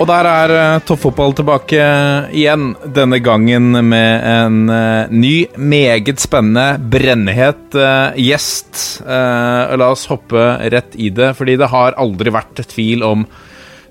[0.00, 1.80] Og der er uh, toppfotball tilbake
[2.32, 9.02] igjen, denne gangen med en eh, ny, meget spennende, brennhet eh, gjest.
[9.04, 13.26] Eh, la oss hoppe rett i det, fordi det har aldri vært tvil om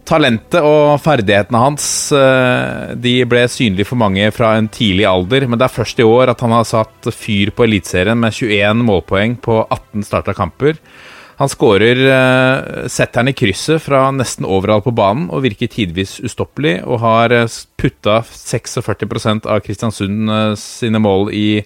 [0.10, 1.86] talentet og ferdighetene hans.
[2.16, 6.10] eh, de ble synlige for mange fra en tidlig alder, men det er først i
[6.10, 10.82] år at han har satt fyr på Eliteserien med 21 målpoeng på 18 starta kamper.
[11.40, 16.82] Han skårer uh, setteren i krysset fra nesten overalt på banen og virker tidvis ustoppelig,
[16.84, 21.62] og har uh, putta 46 av Kristiansund eh, sine mål i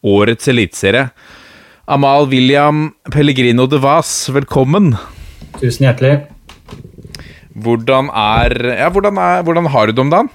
[0.00, 1.10] årets eliteserie.
[1.90, 4.94] Amal William Pellegrino de Vas, velkommen.
[5.60, 6.14] Tusen hjertelig.
[7.60, 10.32] Hvordan er Ja, hvordan, er, hvordan har du det om dagen?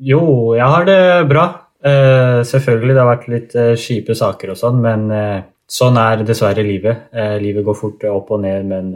[0.00, 0.22] Jo,
[0.56, 1.46] jeg har det bra.
[1.80, 6.24] Uh, selvfølgelig, det har vært litt uh, kjipe saker og sånn, men eh, sånn er
[6.26, 7.08] dessverre livet.
[7.14, 8.92] Eh, livet går fort opp og ned, men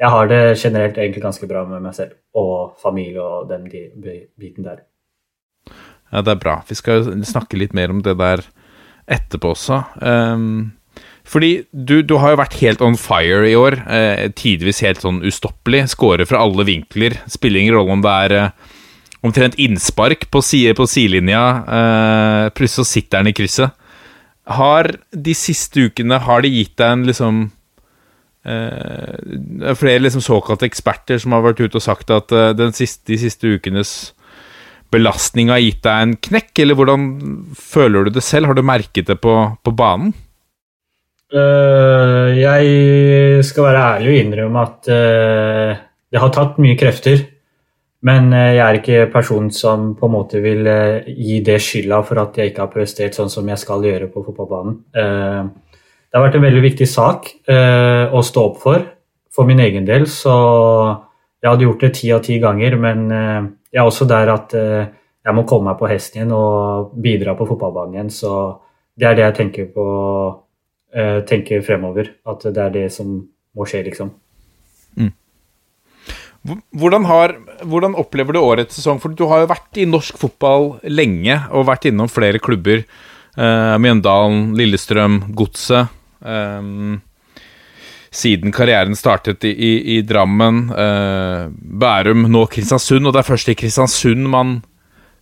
[0.00, 4.66] jeg har det generelt egentlig ganske bra med meg selv og familie og den biten
[4.66, 4.82] der.
[6.10, 6.60] Ja, det er bra.
[6.68, 8.42] Vi skal snakke litt mer om det der
[9.10, 9.82] etterpå også.
[10.00, 10.72] Um,
[11.24, 13.78] fordi du, du har jo vært helt on fire i år.
[13.88, 15.86] Eh, tidvis helt sånn ustoppelig.
[15.94, 17.16] Skårer fra alle vinkler.
[17.32, 18.74] Spiller ingen rolle om det er eh,
[19.24, 21.44] omtrent innspark på, side, på sidelinja.
[21.64, 23.72] Eh, plutselig så sitter han i krysset.
[24.44, 27.38] Har de siste ukene Har det gitt deg en liksom
[28.44, 29.14] eh,
[29.70, 33.18] er flere liksom såkalte eksperter som har vært ute og sagt at eh, siste, de
[33.20, 34.12] siste ukenes
[34.94, 37.08] belastning har gitt deg en knekk, eller hvordan
[37.58, 38.50] føler du det selv?
[38.50, 39.34] Har du merket det på,
[39.64, 40.12] på banen?
[41.34, 45.80] Uh, jeg skal være ærlig og innrømme at uh,
[46.12, 47.24] det har tatt mye krefter.
[48.04, 52.02] Men eh, jeg er ikke personen som på en måte vil eh, gi det skylda
[52.04, 54.76] for at jeg ikke har prestert sånn som jeg skal gjøre på fotballbanen.
[54.92, 55.78] Eh,
[56.12, 58.84] det har vært en veldig viktig sak å stå opp for,
[59.34, 60.04] for min egen del.
[60.06, 64.54] Så jeg hadde gjort det ti av ti ganger, men jeg er også der at
[64.54, 68.14] jeg må komme meg på hesten igjen og bidra på fotballbanen igjen.
[68.14, 68.30] Så
[68.94, 69.88] det er det jeg tenker på
[71.34, 72.14] tenker fremover.
[72.30, 74.14] At det er det som må skje, liksom.
[76.44, 77.34] Hvor- Hvordan, har,
[77.64, 79.00] hvordan opplever du årets sesong?
[79.00, 82.84] For du har jo vært i norsk fotball lenge, og vært innom flere klubber.
[83.36, 85.88] Uh, Mjøndalen, Lillestrøm, Godset.
[86.24, 87.00] ehm,
[88.14, 93.08] siden karrieren startet i, i, i Drammen, eh, Bærum, nå Kristiansund.
[93.08, 94.52] Og det er først i Kristiansund man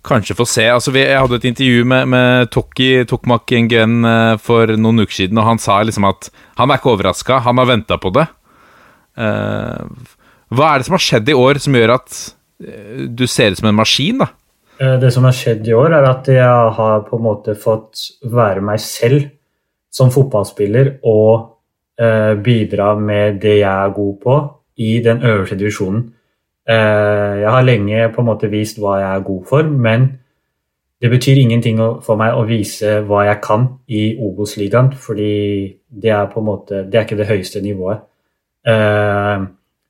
[0.04, 0.66] kanskje får se.
[0.68, 5.16] Altså, vi, jeg hadde et intervju med, med Tokki Tokmak Nguyen eh, for noen uker
[5.22, 6.28] siden, og han sa liksom at
[6.60, 8.26] han er ikke overraska, han har venta på det.
[9.16, 9.80] Eh,
[10.52, 12.16] hva er det som har skjedd i år som gjør at
[12.64, 14.30] eh, du ser ut som en maskin, da?
[14.78, 18.08] Eh, Det som har skjedd i år, er at jeg har på en måte fått
[18.24, 19.28] være meg selv
[19.92, 21.58] som fotballspiller og
[22.00, 24.40] eh, bidra med det jeg er god på
[24.82, 26.10] i den øverste divisjonen.
[26.62, 30.04] Jeg har lenge på en måte vist hva jeg er god for, men
[31.02, 35.32] det betyr ingenting for meg å vise hva jeg kan i Obos-ligaen, fordi
[35.90, 38.04] det er på en måte det er ikke det høyeste nivået.
[38.62, 39.42] Eh,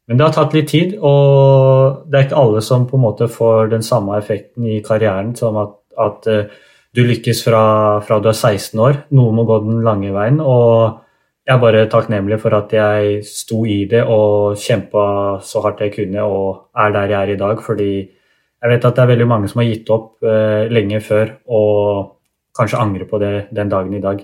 [0.08, 3.30] men det har tatt litt tid, og det er ikke alle som på en måte
[3.30, 6.58] får den samme effekten i karrieren som at, at eh,
[6.92, 7.62] du lykkes fra,
[8.04, 8.98] fra du er 16 år.
[9.16, 10.40] Noen må gå den lange veien.
[10.40, 10.98] og
[11.42, 15.94] jeg er bare takknemlig for at jeg sto i det og kjempa så hardt jeg
[15.96, 17.62] kunne og er der jeg er i dag.
[17.62, 21.32] Fordi jeg vet at det er veldig mange som har gitt opp eh, lenge før
[21.50, 22.12] og
[22.54, 24.22] kanskje angrer på det den dagen i dag.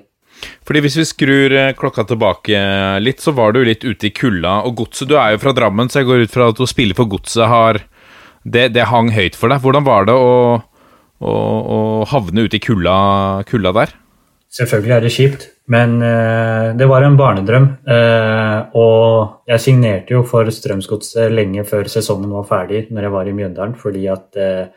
[0.68, 2.62] Fordi Hvis vi skrur eh, klokka tilbake
[3.02, 4.60] litt, så var du litt ute i kulda.
[4.68, 6.96] Og Godset, du er jo fra Drammen, så jeg går ut fra at å spille
[6.98, 7.82] for Godset har
[8.44, 9.62] det, det hang høyt for deg.
[9.64, 10.34] Hvordan var det å,
[11.18, 11.32] å,
[11.78, 11.78] å
[12.10, 12.98] havne ute i kulda,
[13.48, 13.96] kulda der?
[14.48, 17.66] Selvfølgelig er det kjipt, men uh, det var en barnedrøm.
[17.84, 23.28] Uh, og jeg signerte jo for Strømsgodset lenge før sesongen var ferdig, når jeg var
[23.28, 24.70] i Mjøndalen, fordi at eh,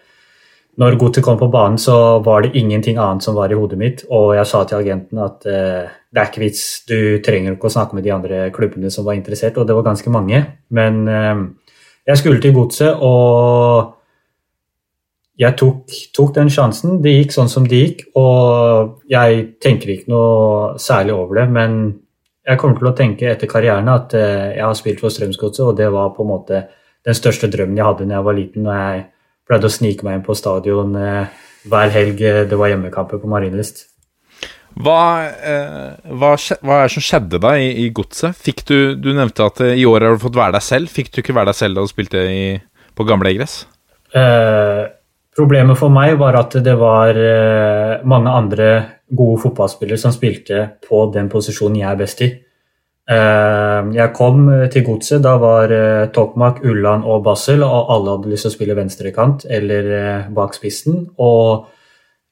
[0.79, 4.03] når Godset kom på banen, så var det ingenting annet som var i hodet mitt.
[4.09, 7.73] Og jeg sa til agenten at eh, det er ikke vits, du trenger ikke å
[7.73, 10.39] snakke med de andre klubbene som var interessert, og det var ganske mange.
[10.71, 11.44] Men eh,
[12.07, 13.97] jeg skulle til Godset, og
[15.41, 17.00] jeg tok, tok den sjansen.
[17.03, 21.47] Det gikk sånn som det gikk, og jeg tenker ikke noe særlig over det.
[21.51, 21.79] Men
[22.47, 25.75] jeg kommer til å tenke etter karrieren at eh, jeg har spilt for Strømsgodset, og
[25.83, 26.67] det var på en måte
[27.03, 28.69] den største drømmen jeg hadde da jeg var liten.
[28.69, 29.09] og jeg
[29.51, 31.39] pleide å snike meg inn på stadion eh,
[31.69, 33.89] hver helg eh, det var hjemmekamper på Marienlyst.
[34.80, 36.31] Hva, eh, hva,
[36.63, 38.38] hva er det som skjedde da i, i godset?
[38.39, 40.94] Fikk du, du nevnte at eh, i år har du fått være deg selv.
[40.94, 42.45] Fikk du ikke være deg selv da du spilte i,
[42.95, 43.65] på gamle Egress?
[44.15, 44.86] Eh,
[45.36, 48.71] problemet for meg var at det var eh, mange andre
[49.12, 52.31] gode fotballspillere som spilte på den posisjonen jeg er best i.
[53.09, 58.31] Eh, jeg kom til godset, da var eh, Tokmak, Ulland og Basel, og alle hadde
[58.31, 61.07] lyst til å spille venstrekant eller eh, bak spissen.
[61.18, 61.68] Og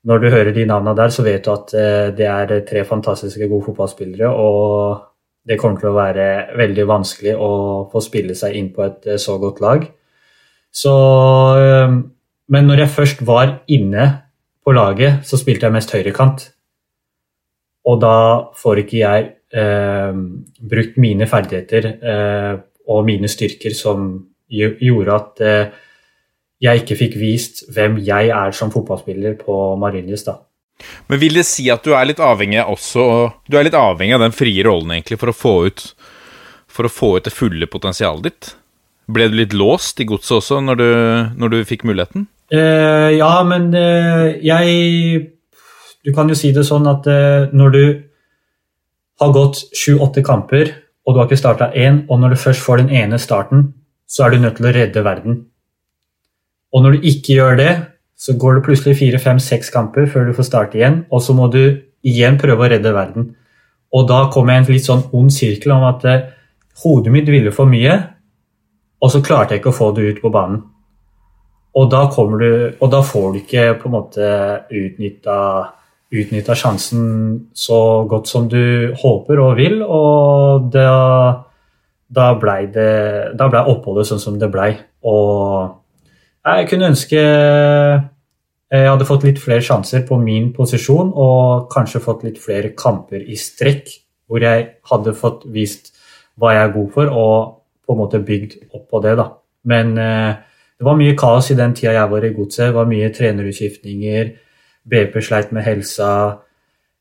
[0.07, 3.50] når du hører de navnene der, så vet du at eh, det er tre fantastiske
[3.50, 5.10] gode fotballspillere, og
[5.50, 6.27] det kommer til å være
[6.60, 7.51] veldig vanskelig å
[7.92, 9.88] få spille seg inn på et eh, så godt lag.
[10.69, 10.94] Så
[11.57, 12.00] eh,
[12.50, 14.06] Men når jeg først var inne
[14.66, 16.48] på laget, så spilte jeg mest høyrekant.
[17.86, 18.16] Og da
[18.57, 22.57] får ikke jeg eh, brukt mine ferdigheter eh,
[22.89, 24.11] og mine styrker som
[24.49, 25.71] gjorde at eh,
[26.59, 30.29] jeg ikke fikk vist hvem jeg er som fotballspiller på Marienlyst.
[31.07, 33.03] Men vil det si at du er litt avhengig også
[33.51, 35.81] Du er litt avhengig av den frie rollen egentlig for å få ut
[36.71, 38.51] For å få ut det fulle potensialet ditt?
[39.11, 40.89] Ble du litt låst i godset også når du,
[41.41, 42.29] når du fikk muligheten?
[42.47, 45.33] Eh, ja, men eh, jeg
[46.05, 47.83] Du kan jo si det sånn at eh, når du
[49.19, 50.71] har gått sju-åtte kamper,
[51.06, 53.74] og du har ikke starta én, og når du først får den ene starten,
[54.10, 55.39] så er du nødt til å redde verden.
[56.74, 57.71] Og når du ikke gjør det,
[58.19, 61.62] så går det plutselig fire-fem-seks kamper før du får starte igjen, og så må du
[62.06, 63.30] igjen prøve å redde verden.
[63.95, 66.25] Og da kom jeg i en litt sånn ond sirkel om at eh,
[66.83, 67.95] hodet mitt ville for mye,
[69.00, 70.62] og så klarte jeg ikke å få det ut på banen.
[71.80, 72.51] Og da, du,
[72.81, 74.30] og da får du ikke på en måte
[74.74, 75.38] utnytta,
[76.09, 77.03] utnytta sjansen
[77.53, 81.45] så godt som du håper og vil, og da,
[82.09, 84.71] da blei ble oppholdet sånn som det blei.
[85.06, 85.75] Og
[86.45, 87.21] jeg kunne ønske
[88.69, 93.23] jeg hadde fått litt flere sjanser på min posisjon, og kanskje fått litt flere kamper
[93.25, 93.89] i strekk,
[94.29, 95.95] hvor jeg hadde fått vist
[96.39, 99.15] hva jeg er god for, og på en måte bygd opp på det.
[99.17, 99.25] da.
[99.65, 100.38] Men eh,
[100.77, 102.69] det var mye kaos i den tida jeg var i godset.
[102.69, 104.29] Det var mye trenerutskiftninger.
[104.89, 106.12] BP sleit med helsa.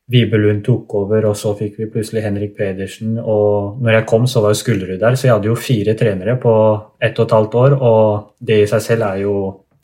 [0.09, 3.19] Vibelund tok over, og så fikk vi plutselig Henrik Pedersen.
[3.21, 6.33] Og når jeg kom, så var jo Skullerud der, så jeg hadde jo fire trenere
[6.41, 6.53] på
[6.97, 7.75] ett og et halvt år.
[7.77, 7.99] Og
[8.41, 9.35] det i seg selv er jo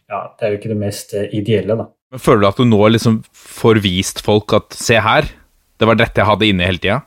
[0.09, 1.87] ja, det er jo ikke det mest eh, ideelle, da.
[2.13, 5.27] Men Føler du at du nå liksom får vist folk at se her,
[5.75, 6.99] det var dette jeg hadde inne hele tida?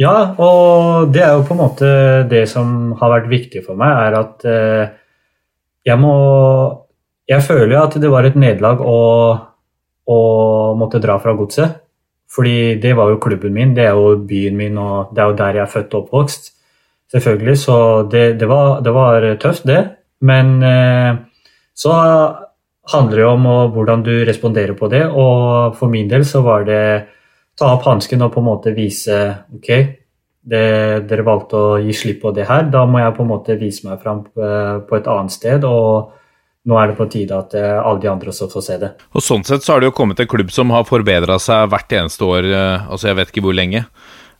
[0.00, 1.90] Ja, og det er jo på en måte
[2.30, 4.96] det som har vært viktig for meg, er at eh,
[5.88, 6.14] jeg må
[7.30, 8.96] Jeg føler jo at det var et nederlag å,
[10.10, 10.20] å
[10.78, 11.78] måtte dra fra godset.
[12.30, 15.38] Fordi det var jo klubben min, det er jo byen min, og det er jo
[15.38, 16.52] der jeg er født og oppvokst.
[17.10, 17.76] Selvfølgelig, så
[18.10, 19.80] det, det, var, det var tøft, det.
[20.22, 21.16] Men eh,
[21.74, 21.94] så
[22.92, 26.42] handler det jo om og, hvordan du responderer på det, og for min del så
[26.46, 26.84] var det
[27.58, 29.18] ta opp hansken og på en måte vise
[29.56, 29.70] ok,
[30.50, 30.64] det,
[31.10, 33.88] dere valgte å gi slipp på det her, da må jeg på en måte vise
[33.88, 34.54] meg fram på,
[34.88, 36.19] på et annet sted, og
[36.68, 38.90] nå er det på tide at eh, alle de andre også får se det.
[39.16, 41.96] Og sånn sett så har det jo kommet en klubb som har forbedra seg hvert
[41.96, 43.86] eneste år, eh, altså jeg vet ikke hvor lenge.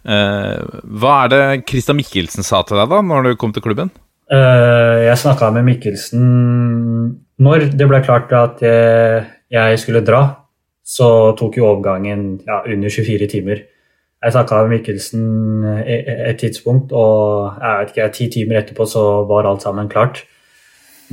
[0.05, 3.93] Eh, hva er det Christian Mikkelsen sa til deg da, når du kom til klubben?
[4.31, 6.27] Jeg snakka med Mikkelsen
[7.43, 10.21] når det ble klart at jeg skulle dra.
[10.87, 11.09] Så
[11.39, 13.65] tok jo overgangen ja, under 24 timer.
[14.23, 15.25] Jeg snakka med Mikkelsen
[15.83, 20.23] et tidspunkt, og jeg vet ikke, ti timer etterpå så var alt sammen klart.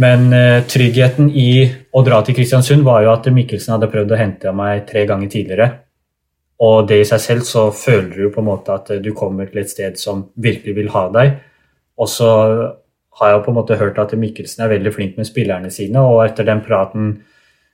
[0.01, 1.49] Men eh, tryggheten i
[1.91, 5.31] å dra til Kristiansund var jo at Mikkelsen hadde prøvd å hente meg tre ganger
[5.33, 5.69] tidligere.
[6.61, 9.61] Og det i seg selv så føler du på en måte at du kommer til
[9.61, 11.39] et sted som virkelig vil ha deg.
[11.97, 12.29] Og så
[13.17, 16.23] har jeg på en måte hørt at Mikkelsen er veldig flink med spillerne sine, og
[16.25, 17.15] etter den praten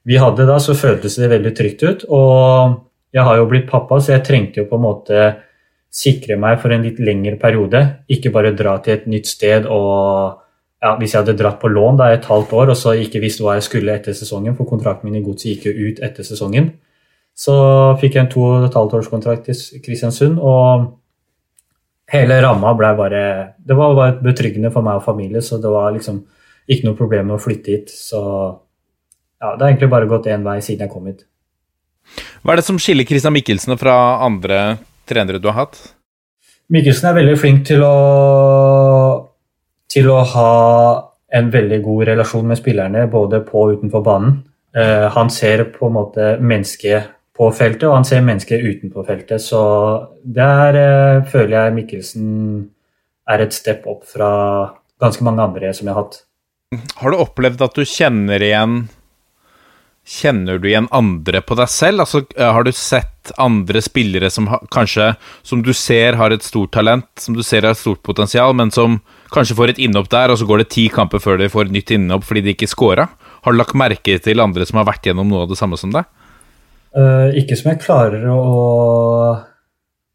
[0.07, 2.05] vi hadde da, så føltes det veldig trygt ut.
[2.11, 2.79] Og
[3.15, 5.25] jeg har jo blitt pappa, så jeg trengte jo på en måte
[5.93, 7.83] sikre meg for en litt lengre periode.
[8.11, 10.42] Ikke bare dra til et nytt sted og
[10.83, 13.21] ja, Hvis jeg hadde dratt på lån da i et halvt år og så ikke
[13.23, 16.27] visste hva jeg skulle etter sesongen, for kontrakten min i Godset gikk jo ut etter
[16.27, 16.73] sesongen,
[17.33, 17.55] så
[18.01, 20.41] fikk jeg en to og et halvt års kontrakt til Kristiansund.
[20.43, 20.91] og
[22.13, 23.23] hele ramma ble bare
[23.57, 26.23] Det var bare betryggende for meg og familie, så det var liksom
[26.67, 27.89] ikke noe problem med å flytte hit.
[27.89, 31.25] Så ja, det har egentlig bare gått én vei siden jeg kom hit.
[32.43, 35.79] Hva er det som skiller Christian Mikkelsen fra andre trenere du har hatt?
[36.71, 37.95] Mikkelsen er veldig flink til å,
[39.93, 40.53] til å ha
[41.33, 44.37] en veldig god relasjon med spillerne, både på og utenfor banen.
[44.75, 49.41] Eh, han ser på en måte mennesket på feltet, og han ser mennesket utenfor feltet.
[49.41, 49.61] Så
[50.23, 52.27] der eh, føler jeg Mikkelsen
[53.29, 54.33] er et step opp fra
[55.01, 56.19] ganske mange andre som jeg har hatt.
[57.01, 58.83] Har du opplevd at du kjenner igjen
[60.03, 62.03] Kjenner du igjen andre på deg selv?
[62.03, 65.13] Altså, eh, har du sett andre spillere som kanskje
[65.47, 68.71] Som du ser har et stort talent, som du ser har et stort potensial, men
[68.71, 68.99] som
[69.33, 71.77] kanskje får et innhopp der, og så går det ti kamper før de får et
[71.77, 73.07] nytt innhopp fordi de ikke scora?
[73.43, 75.93] Har du lagt merke til andre som har vært gjennom noe av det samme som
[75.93, 76.07] deg?
[76.93, 78.43] Uh, ikke som jeg klarer å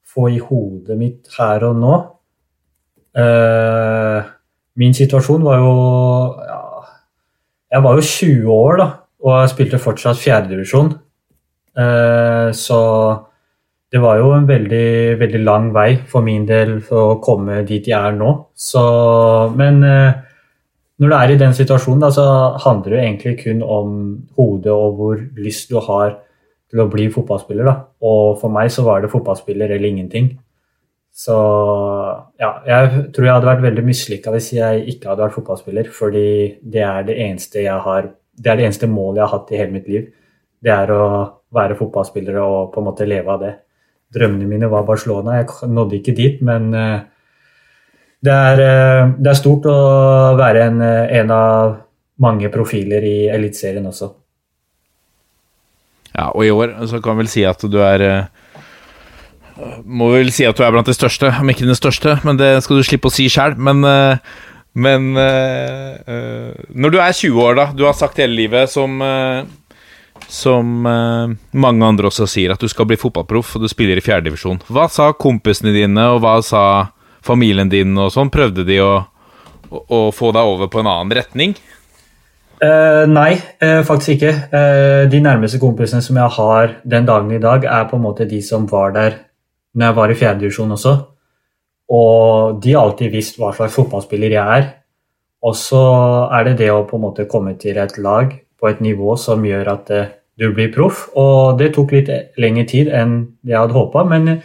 [0.09, 1.97] få i hodet mitt her og nå.
[3.19, 4.23] Uh,
[4.79, 5.73] min situasjon var jo
[6.47, 6.59] ja,
[7.75, 8.89] Jeg var jo 20 år, da,
[9.25, 10.93] og jeg spilte fortsatt fjerdedivisjon.
[11.79, 12.79] Uh, så
[13.93, 17.87] det var jo en veldig, veldig lang vei for min del for å komme dit
[17.89, 18.33] jeg er nå.
[18.53, 18.83] Så,
[19.57, 20.19] men eh,
[21.01, 22.27] når du er i den situasjonen, da, så
[22.65, 23.95] handler det egentlig kun om
[24.37, 26.19] hodet og hvor lyst du har
[26.69, 27.65] til å bli fotballspiller.
[27.65, 27.77] Da.
[28.05, 30.35] Og for meg så var det fotballspiller eller ingenting.
[31.19, 31.35] Så
[32.39, 36.29] ja, jeg tror jeg hadde vært veldig mislykka hvis jeg ikke hadde vært fotballspiller, fordi
[36.61, 39.59] det er det eneste jeg har det er det eneste målet jeg har hatt i
[39.59, 40.05] hele mitt liv.
[40.63, 41.07] Det er å
[41.55, 43.55] være fotballspiller og på en måte leve av det.
[44.15, 45.43] Drømmene mine var Barcelona.
[45.43, 47.01] Jeg nådde ikke dit, men eh,
[48.25, 49.77] det er, eh, det er stort å
[50.39, 51.77] være en, eh, en av
[52.25, 54.09] mange profiler i Eliteserien også.
[56.15, 58.29] Ja, og i år så kan vi vel si at du er
[59.85, 62.63] Må vel si at du er blant de største, om ikke den største, men det
[62.63, 63.57] skal du slippe å si sjøl.
[63.59, 63.83] Men
[64.79, 69.03] men når du er 20 år, da Du har sagt hele livet, som,
[70.29, 74.61] som mange andre også sier, at du skal bli fotballproff, og du spiller i fjerdedivisjon.
[74.69, 76.63] Hva sa kompisene dine, og hva sa
[77.25, 78.33] familien din og sånn?
[78.33, 78.93] Prøvde de å,
[79.71, 81.57] å, å få deg over på en annen retning?
[82.59, 83.39] nei,
[83.87, 84.33] faktisk ikke.
[85.11, 88.41] de nærmeste kompisene som jeg har den dagen i dag, er på en måte de
[88.43, 89.21] som var der
[89.79, 90.95] når jeg var i fjerdedivisjon også.
[91.95, 94.69] Og de har alltid visst hva slags fotballspiller jeg er.
[95.47, 95.81] Og så
[96.35, 99.45] er det det å på en måte komme til et lag på et nivå som
[99.47, 101.07] gjør at eh, du blir proff.
[101.19, 102.11] Og det tok litt
[102.41, 104.39] lengre tid enn jeg hadde håpa, men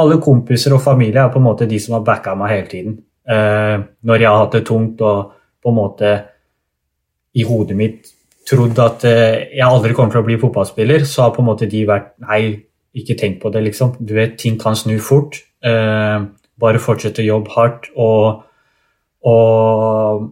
[0.00, 2.98] alle kompiser og familie er på en måte de som har backa meg hele tiden.
[3.28, 3.76] Eh,
[4.06, 6.14] når jeg har hatt det tungt og på en måte
[7.36, 8.10] i hodet mitt
[8.48, 11.68] trodd at eh, jeg aldri kommer til å bli fotballspiller, så har på en måte
[11.70, 12.42] de vært Nei,
[12.96, 13.94] ikke tenk på det, liksom.
[14.02, 15.38] Du vet, ting kan snu fort.
[15.62, 16.18] Eh,
[16.60, 17.90] bare fortsette å jobbe hardt.
[17.94, 18.40] Og,
[19.30, 20.24] og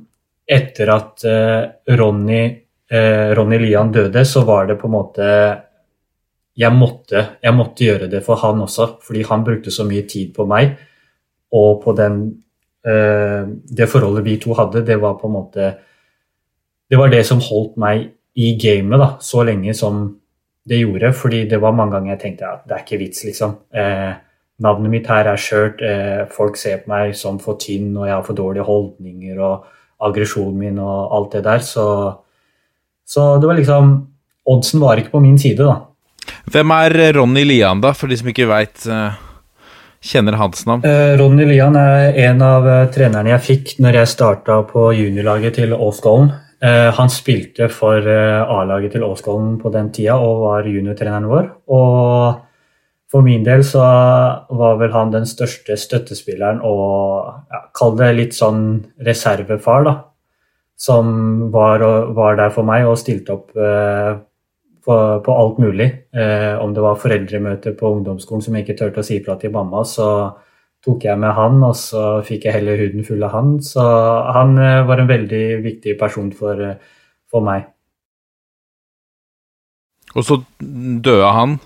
[0.49, 1.61] etter at eh,
[2.00, 2.56] Ronny, eh,
[2.88, 5.26] Ronny Lian døde, så var det på en måte
[6.59, 10.33] jeg måtte, jeg måtte, gjøre det for han også, fordi han brukte så mye tid
[10.35, 10.75] på meg.
[11.54, 12.16] Og på den,
[12.85, 13.47] eh,
[13.78, 15.76] det forholdet vi to hadde, det var på en måte
[16.90, 20.16] Det var det som holdt meg i gamet da, så lenge som
[20.66, 21.12] det gjorde.
[21.12, 23.50] Fordi det var mange ganger jeg tenkte at ja, det er ikke vits, liksom.
[23.75, 24.14] Eh,
[24.59, 28.14] navnet mitt her er skjørt, eh, folk ser på meg som for tynn, og jeg
[28.14, 29.66] har for dårlige holdninger og
[30.00, 31.59] aggresjonen min og alt det der.
[31.59, 31.85] Så,
[33.09, 33.97] så, det var liksom
[34.49, 35.75] Oddsen var ikke på min side, da.
[36.49, 39.12] Hvem er Ronny Lian, da, for de som ikke veit uh,
[40.00, 40.87] kjenner hans navn?
[40.88, 45.61] Uh, Ronny Lian er en av uh, trenerne jeg fikk når jeg starta på juniorlaget
[45.61, 46.33] til Åsgålen.
[46.59, 51.45] han spilte for A-laget til Åsgålen på den tida og var juniortreneren vår.
[51.71, 52.41] og
[53.12, 53.85] for min del så
[54.50, 58.65] var vel han den største støttespilleren og ja, Kall det litt sånn
[59.07, 59.95] reservefar, da.
[60.78, 61.82] Som var,
[62.14, 64.12] var, der for meg og stilte opp eh,
[64.87, 65.88] på, på, alt mulig.
[66.14, 69.52] Eh, om det var foreldremøte på ungdomsskolen som jeg ikke turte å si fra til
[69.54, 70.06] mamma, så
[70.85, 73.56] tok jeg med han, og så fikk jeg hele huden full av han.
[73.64, 73.82] Så
[74.37, 76.62] han eh, var en veldig viktig person for,
[77.28, 77.66] for meg.
[80.14, 80.38] Og så
[81.04, 81.58] døde han?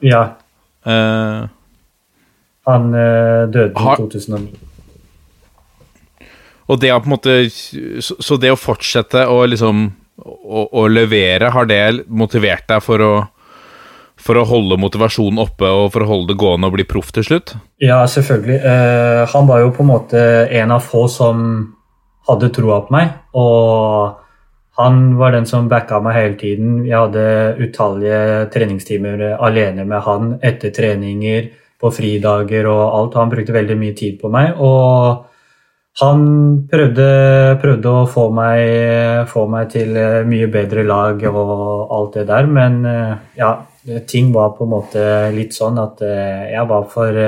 [0.00, 0.22] Ja.
[0.86, 1.50] Uh,
[2.64, 4.69] han uh, døde i 2009.
[6.70, 9.88] Og det har på en måte Så det å fortsette å liksom
[10.20, 13.12] å, å levere, har det motivert deg for å
[14.20, 17.24] for å holde motivasjonen oppe og for å holde det gående og bli proff til
[17.24, 17.54] slutt?
[17.80, 18.58] Ja, selvfølgelig.
[18.60, 20.24] Uh, han var jo på en måte
[20.60, 21.38] en av få som
[22.28, 23.14] hadde troa på meg.
[23.40, 24.18] Og
[24.80, 26.82] han var den som backa meg hele tiden.
[26.88, 27.24] Jeg hadde
[27.64, 28.20] utallige
[28.52, 31.50] treningstimer alene med han etter treninger,
[31.80, 33.16] på fridager og alt.
[33.16, 34.58] Han brukte veldig mye tid på meg.
[34.60, 35.24] Og
[35.98, 36.20] han
[36.70, 37.06] prøvde,
[37.60, 39.96] prøvde å få meg, få meg, til
[40.30, 42.78] mye bedre lag og alt det der, men
[43.36, 43.50] ja,
[44.08, 45.02] ting var på en måte
[45.34, 47.18] litt sånn at jeg var for,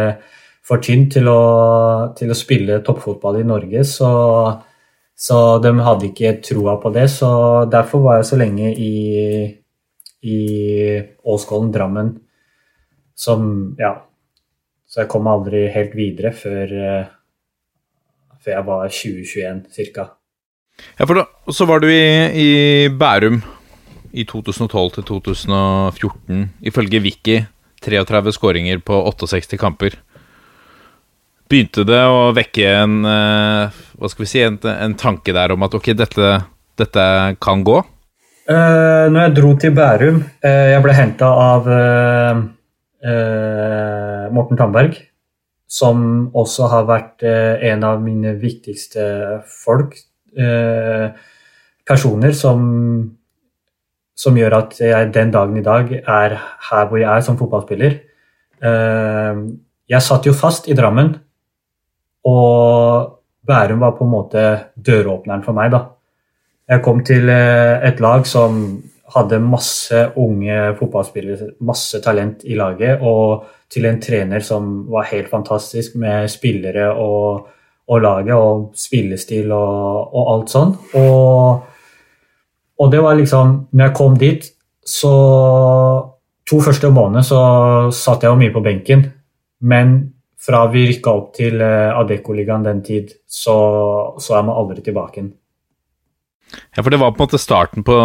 [0.63, 1.43] for tynn til å,
[2.17, 3.85] til å spille toppfotball i Norge.
[3.85, 4.13] så
[5.23, 7.07] så de hadde ikke troa på det.
[7.13, 7.31] Så
[7.71, 8.95] derfor var jeg så lenge i,
[10.27, 10.39] i
[11.23, 12.17] Åskollen, Drammen,
[13.15, 14.01] som Ja.
[14.93, 17.05] Så jeg kom aldri helt videre før, eh,
[18.43, 20.07] før jeg var 2021 ca.
[20.99, 23.43] Ja, for da, Så var du i, i Bærum
[24.13, 26.49] i 2012 til 2014.
[26.63, 27.43] Ifølge Wiki
[27.83, 29.97] 33 skåringer på 68 kamper.
[31.51, 35.67] Begynte det å vekke en eh, Hva skal vi si, en, en tanke der om
[35.67, 36.31] at ok, dette,
[36.81, 37.07] dette
[37.43, 37.83] kan gå?
[38.43, 42.41] Uh, når jeg dro til Bærum uh, Jeg ble henta av uh,
[43.07, 44.97] uh, Morten Tandberg,
[45.73, 49.05] som også har vært eh, en av mine viktigste
[49.49, 49.97] folk.
[50.37, 51.07] Eh,
[51.89, 52.61] personer som,
[54.17, 56.37] som gjør at jeg den dagen i dag er
[56.69, 57.99] her hvor jeg er som fotballspiller.
[58.63, 59.43] Eh,
[59.93, 61.15] jeg satt jo fast i Drammen,
[62.29, 64.45] og Bærum var på en måte
[64.77, 65.87] døråpneren for meg, da.
[66.71, 68.61] Jeg kom til eh, et lag som
[69.13, 75.31] hadde masse unge fotballspillere, masse talent i laget, og til en trener som var helt
[75.33, 77.47] fantastisk med spillere og,
[77.89, 80.75] og laget og spillestil og, og alt sånn.
[81.01, 81.69] Og,
[82.79, 84.49] og det var liksom Når jeg kom dit,
[84.85, 85.13] så
[86.51, 87.39] To første månedene så
[87.95, 89.05] satt jeg jo mye på benken,
[89.63, 89.93] men
[90.43, 93.55] fra vi rykka opp til Adeccoligaen Adecco-ligaen den tid, så,
[94.19, 95.31] så er man aldri tilbake igjen.
[96.77, 97.97] Ja, for det var på en måte starten på,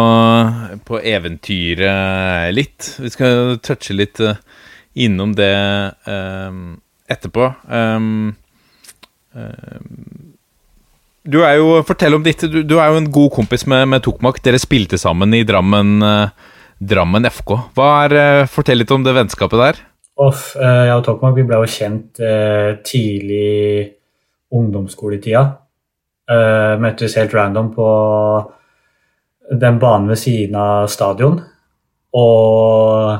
[0.88, 2.94] på eventyret litt.
[3.00, 4.40] Vi skal touche litt eh,
[5.04, 5.54] innom det
[6.08, 6.60] eh,
[7.08, 7.52] etterpå.
[7.68, 8.34] Um,
[9.32, 10.28] um,
[11.28, 14.04] du er jo, Fortell om ditt Du, du er jo en god kompis med, med
[14.04, 14.40] Tokmak.
[14.44, 17.54] Dere spilte sammen i Drammen, eh, Drammen FK.
[17.76, 19.80] Hva er, eh, fortell litt om det vennskapet der.
[20.18, 22.22] Off, eh, jeg og Tokmak ble jo kjent
[22.88, 23.94] tidlig
[24.54, 25.44] ungdomsskoletida.
[26.28, 27.88] Eh, møttes helt random på
[29.48, 31.38] den banen ved siden av stadion.
[32.12, 33.14] Og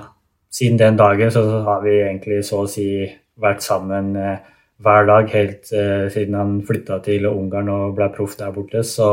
[0.52, 3.06] siden den dagen så har vi egentlig så å si
[3.40, 4.44] vært sammen eh,
[4.84, 8.84] hver dag helt uh, siden han flytta til Ungarn og ble proff der borte.
[8.86, 9.08] Så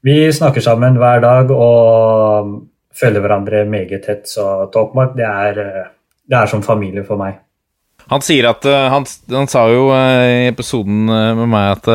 [0.00, 2.54] vi snakker sammen hver dag og
[2.96, 4.24] følger hverandre meget tett.
[4.30, 5.60] Så Talkmark, det er,
[6.24, 7.42] det er som familie for meg.
[8.08, 11.92] Han sier at han, han sa jo i episoden med meg at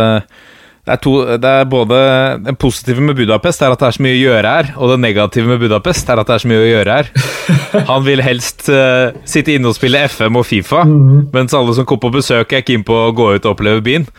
[0.83, 1.97] det er, to, det er både
[2.43, 4.99] Det positive med Budapest er at det er så mye å gjøre her, og det
[4.99, 7.11] negative med Budapest er at det er så mye å gjøre her.
[7.91, 12.09] Han vil helst uh, sitte inne og spille FM og Fifa, mens alle som kommer
[12.09, 14.09] på besøk, er keen på å gå ut og oppleve byen.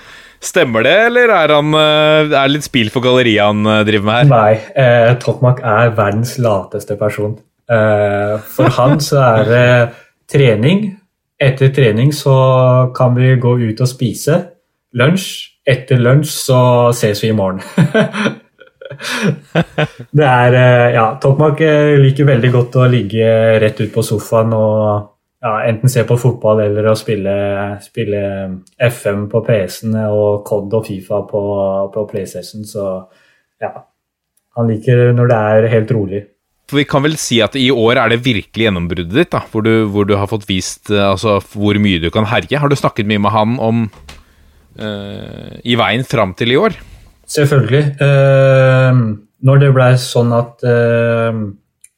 [0.45, 4.19] Stemmer det, eller er, han, uh, er litt spill for galleriet han uh, driver med
[4.19, 4.33] her?
[4.33, 7.39] Nei, eh, Tokmak er verdens lateste person.
[7.71, 9.71] Eh, for han så er det
[10.33, 10.87] trening.
[11.41, 12.35] Etter trening så
[12.97, 14.41] kan vi gå ut og spise.
[14.97, 15.54] Lunsj.
[15.65, 16.61] Etter lunsj så
[16.93, 17.63] ses vi i morgen.
[20.19, 23.27] det er eh, Ja, Tokmak eh, liker veldig godt å ligge
[23.63, 25.11] rett ut på sofaen og
[25.45, 27.35] ja, enten se på fotball eller å spille,
[27.85, 28.21] spille
[28.81, 31.43] FM på PC-en og COD og Fifa på,
[31.97, 32.65] på PlayStation.
[32.69, 32.87] Så
[33.61, 33.75] ja,
[34.57, 36.23] han liker når det er helt rolig.
[36.73, 39.85] Vi kan vel si at i år er det virkelig gjennombruddet ditt, da, hvor du,
[39.93, 42.61] hvor du har fått vist eh, altså, hvor mye du kan herje.
[42.61, 44.04] Har du snakket mye med han om eh,
[44.79, 46.75] i veien fram til i år?
[47.31, 47.85] Selvfølgelig.
[48.05, 48.99] Eh,
[49.45, 51.41] når det ble sånn at eh,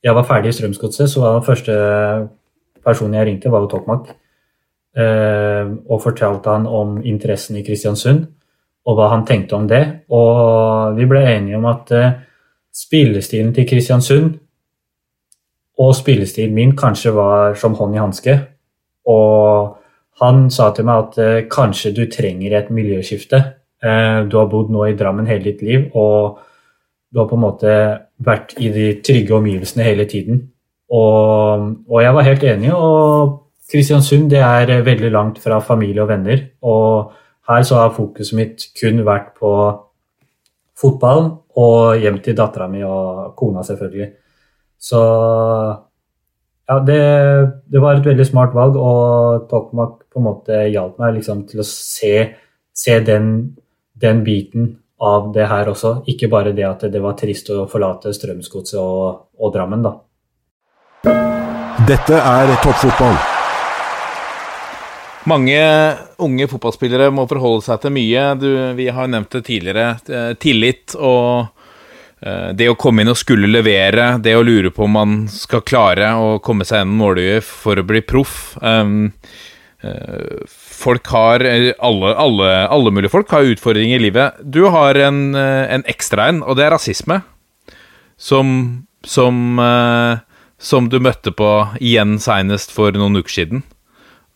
[0.07, 1.77] jeg var ferdig i Strømsgodset, så var den første
[2.87, 4.11] personen jeg ringte, var jo Tokmak.
[4.97, 8.25] Eh, og fortalte han om interessen i Kristiansund,
[8.87, 9.83] og hva han tenkte om det.
[10.15, 12.19] Og vi ble enige om at eh,
[12.75, 14.35] spillestilen til Kristiansund
[15.77, 18.37] og spillestilen min kanskje var som hånd i hanske.
[19.13, 19.76] Og
[20.21, 23.41] han sa til meg at eh, kanskje du trenger et miljøskifte.
[23.85, 26.39] Eh, du har bodd nå i Drammen hele ditt liv, og
[27.13, 27.73] du har på en måte
[28.25, 30.41] vært i de trygge omgivelsene hele tiden.
[30.93, 36.05] Og, og jeg var helt enig, og Kristiansund det er eh, veldig langt fra familie
[36.05, 36.47] og venner.
[36.65, 37.13] Og
[37.51, 39.51] her så har fokuset mitt kun vært på
[40.77, 44.09] fotball og hjem til dattera mi og kona, selvfølgelig.
[44.79, 45.03] Så
[46.67, 47.03] ja, det,
[47.71, 51.63] det var et veldig smart valg, og Tokmak på en måte hjalp meg liksom til
[51.63, 52.15] å se,
[52.75, 53.31] se den,
[53.95, 56.01] den biten av det her også.
[56.11, 59.95] Ikke bare det at det var trist å forlate Strømsgodset og, og Drammen, da.
[61.87, 63.19] Dette er toppfotball.
[65.27, 65.59] Mange
[66.23, 68.25] unge fotballspillere må forholde seg til mye.
[68.39, 68.49] Du,
[68.79, 69.87] vi har nevnt det tidligere.
[70.07, 71.56] eh, Tillit og
[72.17, 74.17] det å komme inn og skulle levere.
[74.25, 77.85] Det å lure på om man skal klare å komme seg gjennom nåløyet for å
[77.87, 78.57] bli proff.
[78.65, 79.13] Um,
[79.85, 84.41] eh, folk har eh, alle, alle, alle mulige folk har utfordringer i livet.
[84.43, 87.21] Du har en, eh, en ekstra en, og det er rasisme.
[88.17, 88.49] Som,
[89.05, 90.19] som, eh,
[90.59, 91.51] som du møtte på
[91.85, 93.65] igjen seinest for noen uker siden.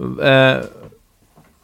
[0.00, 0.60] Eh,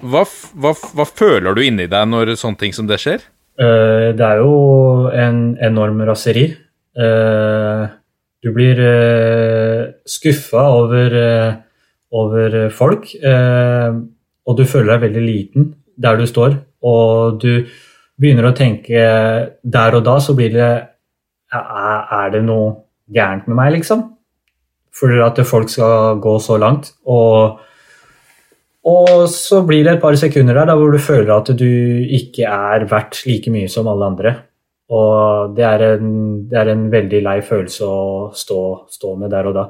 [0.05, 3.25] hva, hva, hva føler du inni deg når sånne ting som det skjer?
[3.59, 6.57] Eh, Det er jo en enorm raseri.
[6.97, 7.87] Eh,
[8.43, 8.77] Du blir
[10.07, 11.55] skuffa over, eh,
[12.13, 13.91] over folk, eh,
[14.47, 16.55] og du føler deg veldig liten der du står.
[16.85, 17.67] Og du
[18.21, 20.89] begynner å tenke Der og da så blir det
[21.53, 22.77] er det noe
[23.13, 24.13] gærent med meg, liksom?
[24.93, 26.93] For at folk skal gå så langt.
[27.07, 27.59] Og
[28.87, 31.71] og så blir det et par sekunder der, der hvor du føler at du
[32.19, 34.35] ikke er verdt like mye som alle andre.
[34.95, 36.13] Og det er en,
[36.47, 38.05] det er en veldig lei følelse å
[38.39, 38.61] stå,
[38.95, 39.65] stå med der og da.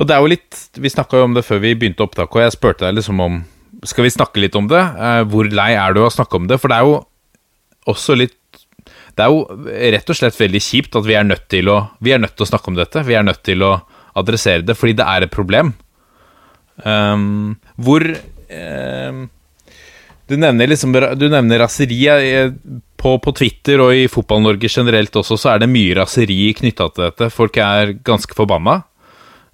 [0.00, 2.40] Og det er jo litt Vi snakka jo om det før vi begynte opptaket, og
[2.40, 3.42] jeg spurte deg liksom om
[3.84, 4.80] Skal vi snakke litt om det?
[4.80, 6.56] Eh, hvor lei er du av å snakke om det?
[6.60, 6.98] For det er jo
[7.92, 8.60] også litt
[9.12, 9.44] Det er jo
[9.96, 12.72] rett og slett veldig kjipt at vi er nødt til å nødt til å snakke
[12.72, 13.04] om dette.
[13.04, 13.74] Vi er nødt til å
[14.16, 15.72] adressere det fordi det er et problem.
[16.80, 19.26] Um, hvor um,
[20.30, 21.98] du nevner liksom nevner raseri
[23.02, 27.08] på, på Twitter og i Fotball-Norge generelt også, så er det mye raseri knytta til
[27.08, 27.30] dette.
[27.34, 28.78] Folk er ganske forbanna,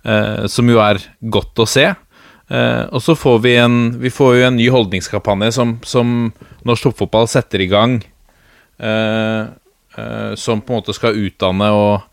[0.05, 1.01] eh, som jo er
[1.33, 1.87] godt å se.
[2.49, 6.31] Eh, og så får vi en Vi får jo en ny holdningskampanje som, som
[6.65, 7.99] norsk toppfotball setter i gang,
[8.81, 9.43] eh,
[9.97, 12.08] eh, som på en måte skal utdanne og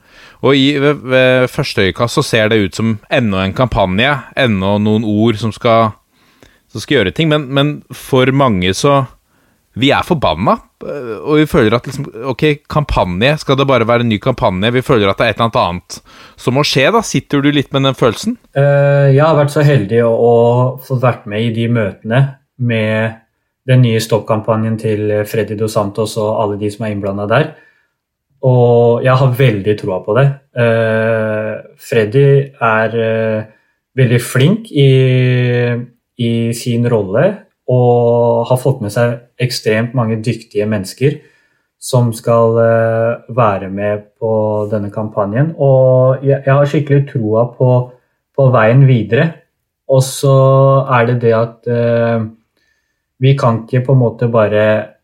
[0.45, 4.75] og i, ved, ved første øyekast så ser det ut som enda en kampanje, enda
[4.77, 5.95] noen ord som skal,
[6.69, 9.03] som skal gjøre ting, men, men for mange så
[9.75, 10.53] Vi er forbanna,
[11.19, 14.69] og vi føler at liksom, ok, kampanje, skal det bare være en ny kampanje?
[14.71, 15.97] Vi føler at det er et eller annet
[16.39, 17.01] som må skje, da.
[17.03, 18.37] Sitter du litt med den følelsen?
[18.55, 20.33] Uh, Jeg har vært så heldig å, å
[20.79, 22.21] få vært med i de møtene
[22.55, 23.19] med
[23.67, 27.51] den nye stoppkampanjen til Freddy Dos Santos og alle de som er innblanda der.
[28.45, 30.25] Og jeg har veldig troa på det.
[30.61, 32.27] Eh, Freddy
[32.61, 33.47] er eh,
[33.97, 34.89] veldig flink i,
[36.21, 37.25] i sin rolle
[37.71, 41.17] og har fått med seg ekstremt mange dyktige mennesker
[41.81, 44.33] som skal eh, være med på
[44.69, 45.55] denne kampanjen.
[45.57, 47.71] Og jeg, har skikkelig troa på,
[48.35, 49.31] på veien videre.
[49.89, 50.37] Og så
[50.97, 51.67] er det det at
[53.21, 54.94] vi kan ikke på en måte bare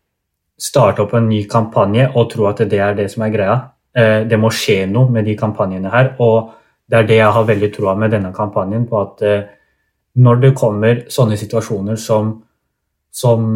[0.62, 3.56] starte opp en ny kampanje og tro at det er det som er greia.
[3.92, 6.12] Eh, det må skje noe med de kampanjene her.
[6.22, 6.52] Og
[6.88, 9.48] det er det jeg har veldig troa med denne kampanjen, på at eh,
[10.22, 12.34] når det kommer sånne situasjoner som,
[13.10, 13.48] som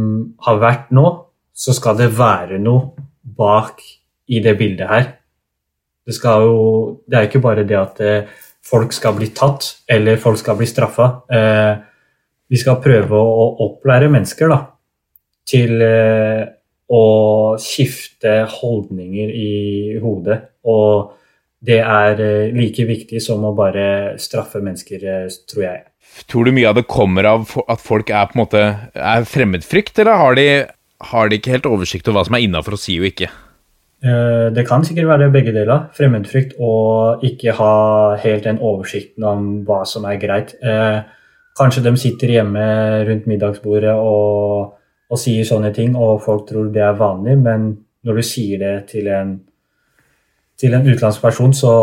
[0.47, 1.07] har vært nå,
[1.57, 3.81] så skal det være noe bak
[4.33, 5.07] i det bildet her.
[6.07, 6.59] Det, skal jo,
[7.07, 8.35] det er ikke bare det at eh,
[8.67, 11.07] folk skal bli tatt eller folk skal bli straffa.
[12.51, 14.59] Vi skal prøve å opplære mennesker da,
[15.47, 15.79] til
[16.93, 19.53] å skifte holdninger i
[20.03, 20.39] hodet.
[20.67, 21.13] Og
[21.67, 25.83] det er eh, like viktig som å bare straffe mennesker, eh, tror jeg.
[26.31, 28.63] Tror du mye av det kommer av at folk er på en måte
[28.95, 30.47] er fremmedfrykt, eller har de,
[31.11, 33.33] har de ikke helt oversikt over hva som er innafor å si og ikke?
[34.07, 35.89] Eh, Det kan sikkert være begge deler.
[35.97, 37.75] Fremmedfrykt og ikke ha
[38.23, 40.55] helt den oversikten om hva som er greit.
[41.57, 42.63] Kanskje de sitter hjemme
[43.09, 44.76] rundt middagsbordet og,
[45.07, 47.69] og sier sånne ting, og folk tror det er vanlig, men
[48.07, 49.37] når du sier det til en,
[50.59, 51.75] til en utenlandsk person, så,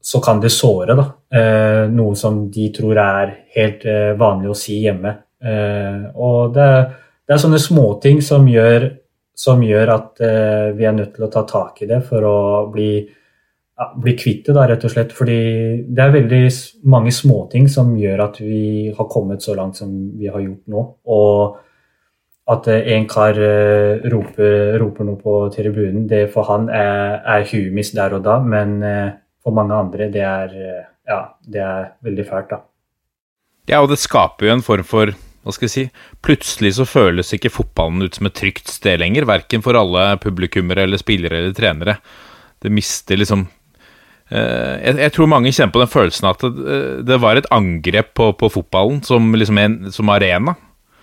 [0.00, 0.94] så kan det såre.
[0.98, 1.08] Da.
[1.34, 5.14] Eh, noe som de tror er helt eh, vanlig å si hjemme.
[5.38, 6.70] Eh, og det,
[7.26, 8.90] det er sånne småting som gjør
[9.38, 12.38] som gjør at eh, vi er nødt til å ta tak i det for å
[12.72, 12.90] bli,
[13.78, 15.14] ja, bli kvitt det, rett og slett.
[15.14, 15.38] Fordi
[15.86, 16.42] det er veldig
[16.90, 20.84] mange småting som gjør at vi har kommet så langt som vi har gjort nå.
[21.14, 21.60] Og
[22.48, 27.46] at eh, en kar eh, roper, roper noe på tribunen, det for han er, er
[27.50, 29.10] humis der og da, men eh,
[29.44, 30.54] for mange andre det er,
[31.08, 32.62] ja, det er veldig fælt, da.
[33.68, 35.12] Ja, og det skaper jo en form for
[35.44, 35.82] Hva skal jeg si
[36.24, 40.86] Plutselig så føles ikke fotballen ut som et trygt sted lenger, verken for alle publikummere
[40.86, 41.98] eller spillere eller trenere.
[42.64, 43.44] Det mister liksom
[44.28, 48.26] jeg, jeg tror mange kjenner på den følelsen at det, det var et angrep på,
[48.40, 50.56] på fotballen som, liksom en, som arena.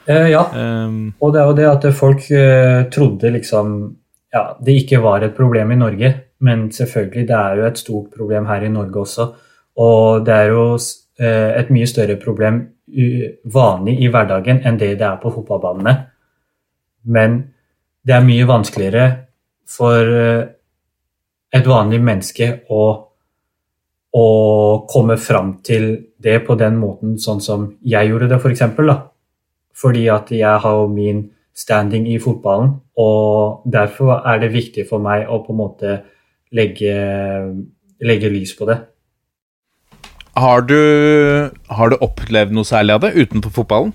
[0.06, 3.72] Eh, ja, um, Og det er jo det at folk eh, trodde liksom
[4.36, 6.14] ja, det ikke var et problem i Norge.
[6.46, 9.28] Men selvfølgelig, det er jo et stort problem her i Norge også.
[9.82, 12.64] Og det er jo eh, et mye større problem
[13.52, 15.96] vanlig i hverdagen enn det det er på fotballbanene.
[17.06, 17.40] Men
[18.06, 19.08] det er mye vanskeligere
[19.68, 20.44] for eh,
[21.56, 22.84] et vanlig menneske å,
[24.12, 24.28] å
[24.92, 25.90] komme fram til
[26.22, 28.66] det på den måten sånn som jeg gjorde det, f.eks.
[29.76, 35.28] Fordi at jeg har min standing i fotballen, og derfor er det viktig for meg
[35.28, 35.96] å på en måte
[36.56, 36.96] legge,
[38.04, 38.78] legge lys på det.
[40.36, 40.80] Har du,
[41.72, 43.94] har du opplevd noe særlig av det utenfor fotballen?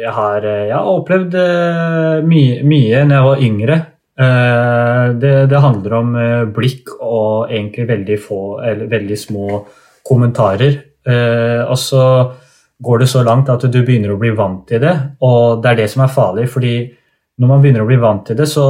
[0.00, 3.76] Jeg har, eh, jeg har opplevd eh, mye, mye når jeg var yngre.
[4.18, 9.64] Eh, Det, det handler om eh, blikk og egentlig veldig få, eller veldig små
[10.04, 10.80] kommentarer.
[11.02, 12.00] Altså
[12.82, 14.92] går det så langt at du begynner å bli vant til det,
[15.22, 16.48] og det er det som er farlig.
[16.50, 16.74] fordi
[17.38, 18.66] når man begynner å bli vant til det, så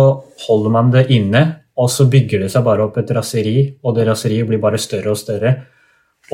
[0.46, 1.42] holder man det inne,
[1.76, 5.10] og så bygger det seg bare opp et raseri, og det raseriet blir bare større
[5.10, 5.52] og større.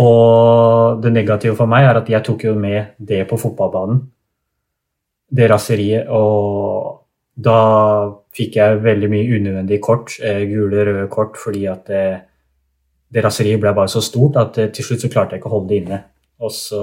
[0.02, 4.02] Og det negative for meg er at jeg tok jo med det på fotballbanen.
[5.30, 6.10] Det raseriet.
[6.12, 6.98] Og
[7.38, 7.58] da
[8.34, 12.04] fikk jeg veldig mye unødvendige kort, eh, gule, røde kort, fordi at det,
[13.14, 15.56] det raseriet ble bare så stort at eh, til slutt så klarte jeg ikke å
[15.56, 16.00] holde det inne.
[16.38, 16.82] Og så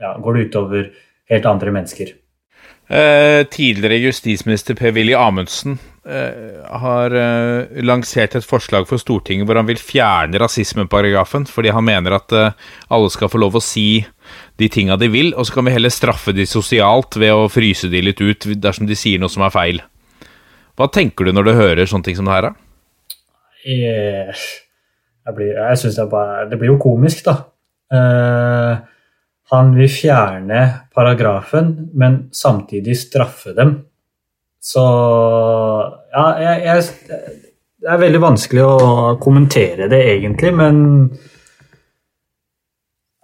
[0.00, 0.88] ja, går det utover
[1.30, 2.16] helt andre mennesker.
[2.88, 5.74] Eh, tidligere justisminister Per-Willy Amundsen
[6.08, 11.84] eh, har eh, lansert et forslag for Stortinget hvor han vil fjerne rasismeparagrafen, fordi han
[11.84, 12.56] mener at eh,
[12.88, 14.06] alle skal få lov å si
[14.56, 17.92] de tinga de vil, og så kan vi heller straffe de sosialt ved å fryse
[17.92, 19.84] de litt ut dersom de sier noe som er feil.
[20.80, 22.56] Hva tenker du når du hører sånne ting som det her, da?
[23.68, 27.36] Jeg, jeg, blir, jeg synes det, bare, det blir jo komisk, da.
[27.94, 28.78] Eh,
[29.50, 30.62] han vil fjerne
[30.94, 33.78] paragrafen, men samtidig straffe dem.
[34.60, 34.84] Så
[36.12, 37.48] Ja, jeg, jeg,
[37.78, 38.78] det er veldig vanskelig å
[39.22, 40.80] kommentere det, egentlig, men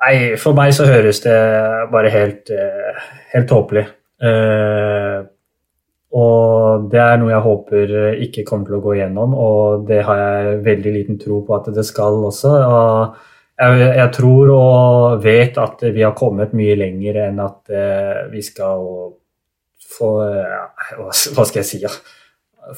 [0.05, 1.35] Nei, for meg så høres det
[1.89, 3.87] bare helt, eh, helt tåpelig.
[4.21, 5.23] Eh,
[6.13, 7.95] og det er noe jeg håper
[8.27, 11.71] ikke kommer til å gå igjennom, og det har jeg veldig liten tro på at
[11.73, 12.53] det skal også.
[12.69, 13.17] Og
[13.55, 18.43] jeg, jeg tror og vet at vi har kommet mye lenger enn at eh, vi
[18.43, 18.83] skal
[19.95, 20.65] få ja,
[20.99, 21.81] hva skal jeg si?
[21.85, 21.93] Ja,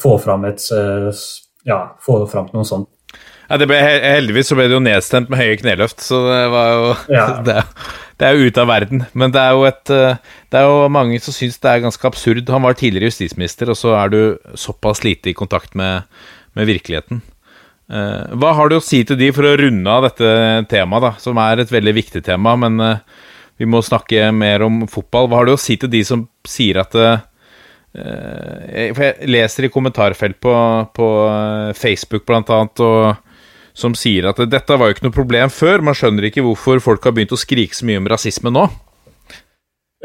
[0.01, 1.25] få fram et eh,
[1.67, 2.91] Ja, få fram noe sånt.
[3.47, 6.73] Ja, det ble, heldigvis så ble det jo nedstemt med høye kneløft, så det var
[6.75, 7.27] jo Ja.
[7.47, 7.63] det,
[8.19, 9.05] det er jo ute av verden.
[9.15, 10.19] Men det er jo, et, eh,
[10.53, 12.51] det er jo mange som syns det er ganske absurd.
[12.53, 14.21] Han var tidligere justisminister, og så er du
[14.59, 16.09] såpass lite i kontakt med,
[16.59, 17.23] med virkeligheten.
[17.87, 20.31] Eh, hva har du å si til de for å runde av dette
[20.71, 23.03] temaet, da, som er et veldig viktig tema, men eh,
[23.61, 25.31] vi må snakke mer om fotball.
[25.31, 27.23] Hva har du å si til de som sier at eh,
[27.97, 30.53] For jeg leser i kommentarfelt på,
[30.93, 31.07] på
[31.79, 32.83] Facebook blant annet,
[33.77, 35.85] som sier at dette var jo ikke noe problem før.
[35.85, 38.67] Man skjønner ikke hvorfor folk har begynt å skrike så mye om rasisme nå.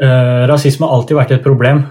[0.00, 1.84] Eh, rasisme har alltid vært et problem,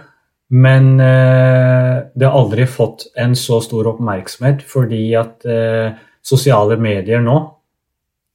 [0.52, 7.24] men eh, det har aldri fått en så stor oppmerksomhet fordi at eh, sosiale medier
[7.24, 7.38] nå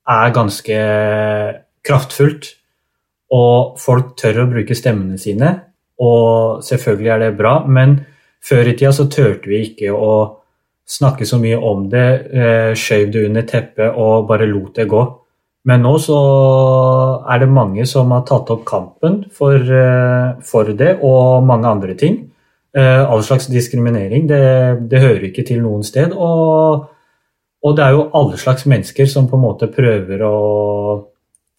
[0.08, 0.78] er ganske
[1.86, 2.48] kraftfullt,
[3.36, 5.50] og folk tør å bruke stemmene sine,
[5.98, 7.98] og selvfølgelig er det bra, men
[8.46, 10.16] før i tida så turte vi ikke å
[10.86, 15.02] snakke så mye om det, eh, skjøv det under teppet og bare lot det gå.
[15.66, 16.16] Men nå så
[17.26, 21.96] er det mange som har tatt opp kampen for, eh, for det, og mange andre
[21.98, 22.20] ting.
[22.76, 26.14] Eh, All slags diskriminering, det, det hører ikke til noen sted.
[26.14, 26.86] Og,
[27.66, 30.36] og det er jo alle slags mennesker som på en måte prøver å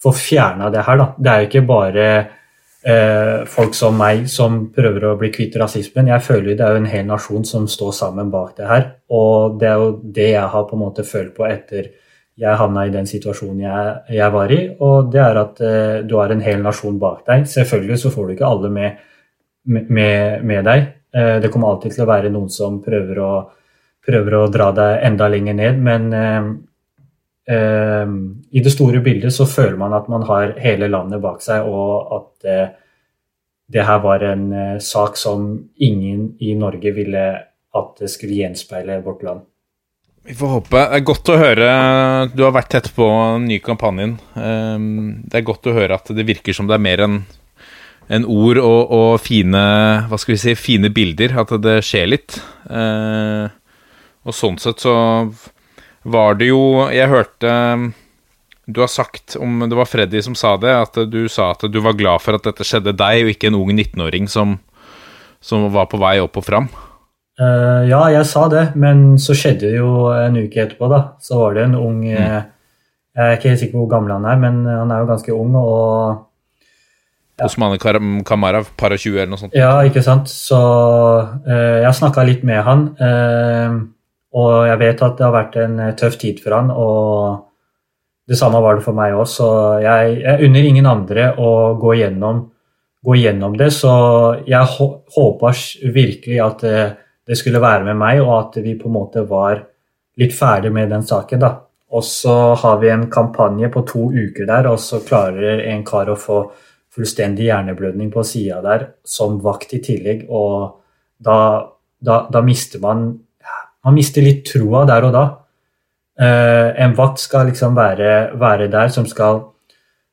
[0.03, 1.01] få fjerna det her.
[1.01, 1.11] Da.
[1.17, 2.07] Det er jo ikke bare
[2.87, 6.13] eh, folk som meg som prøver å bli kvitt rasismen.
[6.13, 8.91] Jeg føler det er jo en hel nasjon som står sammen bak det her.
[9.11, 11.91] Og det er jo det jeg har på en måte følt på etter
[12.37, 14.59] jeg havna i den situasjonen jeg, jeg var i.
[14.85, 17.47] Og det er at eh, du har en hel nasjon bak deg.
[17.49, 19.03] Selvfølgelig så får du ikke alle med,
[19.65, 20.87] med, med deg.
[21.17, 23.31] Eh, det kommer alltid til å være noen som prøver å,
[24.05, 26.49] prøver å dra deg enda lenger ned, men eh,
[27.57, 28.15] eh,
[28.51, 32.15] i det store bildet så føler man at man har hele landet bak seg, og
[32.19, 32.67] at eh,
[33.67, 37.27] det her var en eh, sak som ingen i Norge ville
[37.77, 39.45] at det skulle gjenspeile vårt land.
[40.27, 40.75] Vi får håpe.
[40.75, 41.67] Det er godt å høre
[42.35, 44.17] Du har vært tett på den nye kampanjen.
[44.35, 47.21] Ehm, Det er godt å høre at det virker som det er mer enn
[48.09, 49.59] en ord og, og fine
[50.07, 51.37] Hva skal vi si fine bilder.
[51.39, 52.41] At det skjer litt.
[52.69, 53.47] Eh,
[54.27, 54.93] Og sånn sett så
[56.03, 57.93] var det jo Jeg hørte
[58.67, 61.77] du har sagt, om det var Freddy som sa det, at du sa at du
[61.79, 64.57] var glad for at dette skjedde deg, og ikke en ung 19-åring som,
[65.39, 66.67] som var på vei opp og fram.
[67.37, 71.01] Eh, ja, jeg sa det, men så skjedde det jo en uke etterpå, da.
[71.21, 72.39] Så var det en ung eh,
[73.17, 75.33] Jeg er ikke helt sikker på hvor gammel han er, men han er jo ganske
[75.33, 75.55] ung.
[75.57, 76.23] og
[77.41, 79.55] Osmane Kamarav, Kamara, par og 20 eller noe sånt.
[79.57, 80.29] Ja, ikke sant.
[80.29, 82.83] Så uh, jeg snakka litt med han.
[82.97, 83.89] Uh,
[84.37, 88.61] og jeg vet at det har vært en tøff tid for han, og det samme
[88.61, 89.25] var det for meg òg.
[89.29, 89.49] Så
[89.81, 92.41] jeg, jeg unner ingen andre å gå gjennom,
[93.05, 93.69] gå gjennom det.
[93.73, 93.91] Så
[94.49, 95.53] jeg håper håpa
[95.93, 96.87] virkelig at det,
[97.27, 99.59] det skulle være med meg, og at vi på en måte var
[100.17, 101.53] litt ferdig med den saken, da.
[101.91, 106.09] Og så har vi en kampanje på to uker der, og så klarer en kar
[106.11, 106.41] å få
[106.97, 110.79] fullstendig hjerneblødning på sida der som vakt i tillegg, og
[111.23, 111.37] da,
[111.99, 113.09] da, da mister man
[113.87, 115.21] Man mister litt troa der og da.
[116.19, 119.37] Eh, en vakt skal liksom være, være der som skal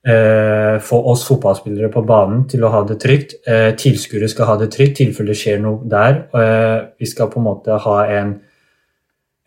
[0.06, 3.36] eh, få oss fotballspillere på banen til å ha det trygt.
[3.46, 6.20] Eh, Tilskuere skal ha det trygt i tilfelle det skjer noe der.
[6.34, 8.34] Eh, vi skal på en måte ha en,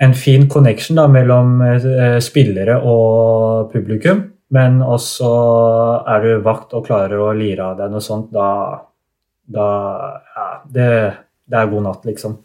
[0.02, 4.26] en fin connection da, mellom eh, spillere og publikum.
[4.56, 5.30] Men også
[6.08, 8.50] er du vakt og klarer å lire av deg noe sånt, da,
[9.44, 9.66] da
[10.24, 10.92] ja, det,
[11.52, 12.38] det er god natt, liksom.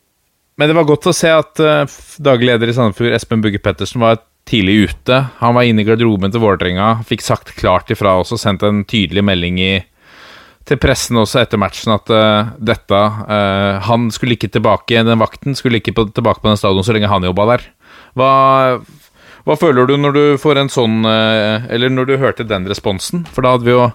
[0.59, 4.03] Men det var godt å se at uh, daglig leder i Sandefjord, Espen Bugge Pettersen,
[4.03, 5.19] var tidlig ute.
[5.39, 9.25] Han var inne i garderoben til Vålerenga, fikk sagt klart ifra også, sendt en tydelig
[9.25, 9.73] melding i,
[10.69, 15.59] til pressen også etter matchen at uh, dette uh, Han skulle ikke tilbake, den vakten
[15.59, 17.65] skulle ikke på, tilbake på den stadion så lenge han jobba der.
[18.19, 18.31] Hva,
[19.43, 23.27] hva føler du når du får en sånn uh, Eller når du hørte den responsen?
[23.33, 23.89] For da hadde vi jo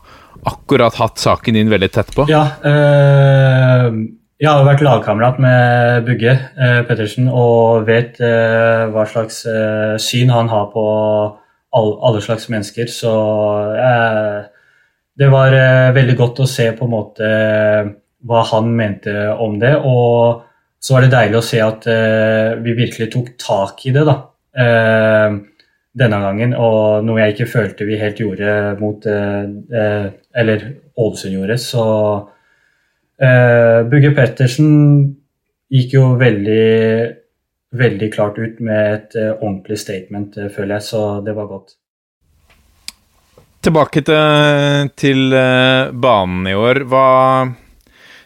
[0.48, 2.28] akkurat hatt saken din veldig tett på.
[2.30, 3.88] Ja, eh,
[4.38, 10.30] jeg har vært lagkamerat med Bugge eh, Pettersen og vet eh, hva slags eh, syn
[10.30, 10.84] han har på
[11.74, 12.92] all, alle slags mennesker.
[12.92, 13.14] Så
[13.82, 14.46] eh,
[15.18, 17.32] det var eh, veldig godt å se på en måte
[18.28, 19.74] hva han mente om det.
[19.82, 20.46] Og
[20.78, 24.20] så var det deilig å se at eh, vi virkelig tok tak i det da,
[25.98, 26.54] denne gangen.
[26.54, 30.66] Og noe jeg ikke følte vi helt gjorde mot Eller
[30.98, 31.58] Ålesund gjorde.
[31.62, 31.86] Så
[33.18, 34.70] Eh, Bugge Pettersen
[35.74, 36.68] gikk jo veldig,
[37.78, 41.74] veldig klart ut med et uh, ordentlig statement, uh, føler jeg, så det var godt.
[43.66, 45.34] Tilbake til, til
[46.00, 46.84] banen i år.
[46.88, 47.08] Hva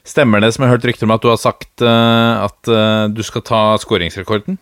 [0.05, 2.69] Stemmer det som jeg har hørt rykter om at du har sagt at
[3.13, 4.57] du skal ta skåringsrekorden?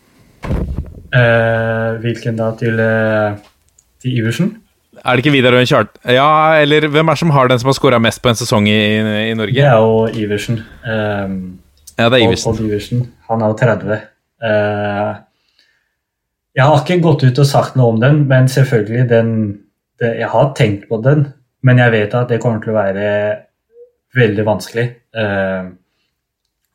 [2.04, 2.82] Hvilken da til,
[4.04, 4.52] til Iversen?
[5.06, 5.98] Er det ikke Vidar Øyen Kjart...
[6.06, 8.68] Ja, eller hvem er det som har den som har skåra mest på en sesong
[8.68, 8.78] i,
[9.30, 9.56] i Norge?
[9.56, 10.62] Det er jo Iversen.
[10.86, 11.60] Um,
[12.00, 12.54] Ja, det er Iversen.
[12.54, 13.02] Og Iversen.
[13.30, 13.98] Han er jo 30.
[14.40, 15.12] Uh,
[16.56, 19.34] jeg har ikke gått ut og sagt noe om den, men selvfølgelig den
[20.00, 21.26] det, Jeg har tenkt på den,
[21.64, 23.10] men jeg vet at det kommer til å være
[24.16, 24.88] veldig vanskelig.
[25.12, 25.76] Uh,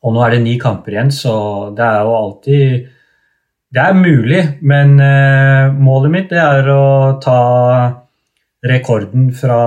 [0.05, 1.35] og nå er det ni kamper igjen, så
[1.77, 2.91] det er jo alltid
[3.75, 6.85] Det er mulig, men uh, målet mitt er å
[7.25, 7.41] ta
[8.65, 9.59] rekorden fra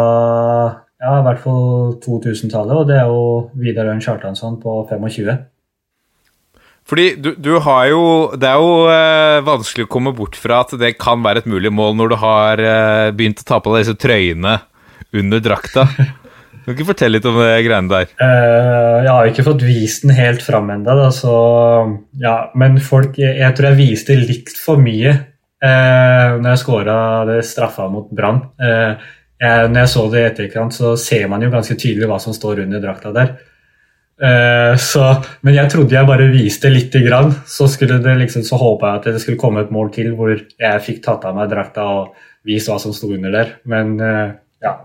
[0.97, 3.21] ja, i hvert fall 2000-tallet, og det er jo
[3.62, 5.29] Vidar Ørn Kjartansson på 25.
[6.88, 8.03] Fordi du, du har jo
[8.39, 11.71] Det er jo eh, vanskelig å komme bort fra at det kan være et mulig
[11.73, 14.55] mål når du har eh, begynt å ta på deg disse trøyene
[15.17, 15.86] under drakta.
[16.67, 18.10] Kan du ikke fortelle litt om det greiene der?
[18.19, 21.36] Uh, jeg har ikke fått vist den helt fram ennå, så
[22.19, 22.49] ja.
[22.60, 25.13] Men folk Jeg, jeg tror jeg viste litt for mye
[25.63, 26.98] eh, når jeg skåra
[27.30, 28.43] det straffa mot Brann.
[28.62, 32.34] Eh, når jeg så det i etterkant, så ser man jo ganske tydelig hva som
[32.34, 33.36] står under drakta der.
[34.17, 35.04] Eh, så,
[35.46, 37.34] men jeg trodde jeg bare viste lite grann.
[37.46, 41.04] Så, liksom, så håpa jeg at det skulle komme et mål til hvor jeg fikk
[41.06, 42.17] tatt av meg drakta og
[42.48, 43.56] vist hva som sto under der.
[43.70, 44.76] Men eh, ja.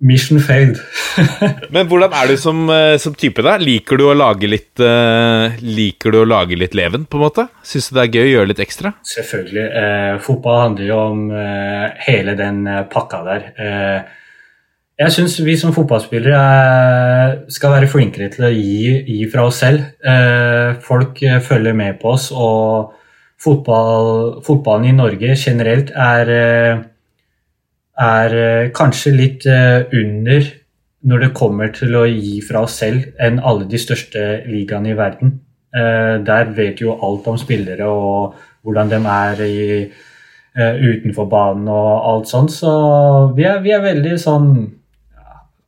[0.00, 0.78] Mission failed.
[1.74, 3.58] Men hvordan er du som, eh, som type, da?
[3.60, 7.44] Liker du å lage litt uh, Liker du å lage litt leven, på en måte?
[7.66, 8.94] Syns du det er gøy å gjøre litt ekstra?
[9.04, 9.66] Selvfølgelig.
[9.82, 13.44] Eh, fotball handler jo om eh, hele den eh, pakka der.
[13.60, 14.16] Eh,
[15.00, 16.40] jeg syns vi som fotballspillere
[17.52, 19.86] skal være flinkere til å gi, gi fra oss selv.
[20.84, 22.90] Folk følger med på oss, og
[23.40, 26.32] fotball, fotballen i Norge generelt er,
[28.00, 30.48] er eh, kanskje litt eh, under
[31.10, 34.98] når det kommer til å gi fra oss selv enn alle de største ligaene i
[34.98, 35.38] verden.
[35.72, 39.62] Eh, der vet jo alt om spillere og hvordan de er i,
[40.60, 42.52] utenfor banen og alt sånt.
[42.52, 42.70] Så
[43.36, 44.50] vi er, vi er veldig sånn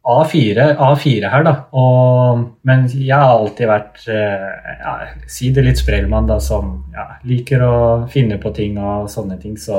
[0.03, 1.55] A4, A4 her, da.
[1.79, 4.97] Og, men jeg har alltid vært ja,
[5.31, 7.75] Si det litt sprellmann, da, som ja, liker å
[8.13, 9.55] finne på ting og sånne ting.
[9.57, 9.79] Så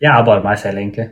[0.00, 1.10] jeg er bare meg selv, egentlig.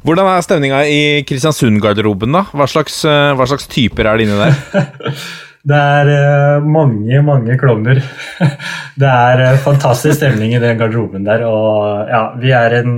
[0.00, 2.46] Hvordan er stemninga i Kristiansund-garderoben, da?
[2.56, 5.18] Hva slags, eh, hva slags typer er det inni der?
[5.62, 8.00] Det er eh, mange, mange klovner.
[8.98, 11.44] det er eh, fantastisk stemning i den garderoben der.
[11.46, 12.96] Og ja, vi er en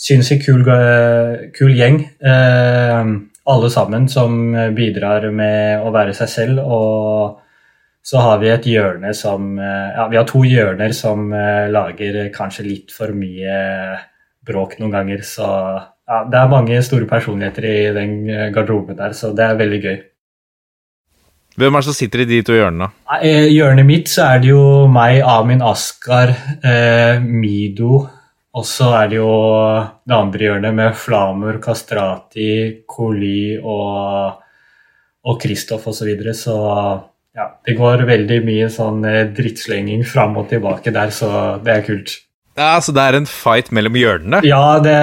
[0.00, 0.62] sinnssykt kul,
[1.52, 1.98] kul gjeng.
[3.44, 6.62] alle sammen som bidrar med å være seg selv.
[6.64, 7.36] Og
[8.00, 11.28] så har vi et hjørne som Ja, vi har to hjørner som
[11.68, 13.60] lager kanskje litt for mye
[14.46, 15.26] bråk noen ganger.
[15.26, 19.60] Så ja, det er mange store personligheter i den eh, garderoben der, så det er
[19.60, 20.00] veldig gøy.
[21.60, 22.88] Hvem er det som sitter i de to hjørnene?
[23.28, 26.32] I hjørnet mitt så er det jo meg, Amin Askar,
[26.64, 28.06] eh, Mido
[28.56, 29.32] Og så er det jo
[30.08, 34.42] det andre hjørnet med Flamur, Kastrati, Koli og,
[35.24, 36.00] og Kristoff osv.
[36.00, 36.34] Så, videre.
[36.36, 36.56] så
[37.36, 41.30] ja, det går veldig mye sånn eh, drittslenging fram og tilbake der, så
[41.64, 42.18] det er kult.
[42.58, 44.42] Ja, Så det er en fight mellom hjørnene?
[44.44, 44.96] Ja, det,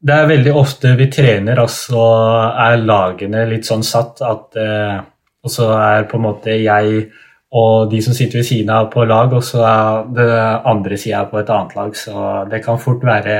[0.00, 2.04] det er veldig ofte vi trener, og så
[2.50, 5.00] er lagene litt sånn satt at eh,
[5.44, 7.10] Og så er på en måte jeg
[7.50, 10.26] og de som sitter ved siden av på lag, og så er det
[10.70, 11.96] andre sida på et annet lag.
[11.98, 12.12] Så
[12.50, 13.38] det kan fort være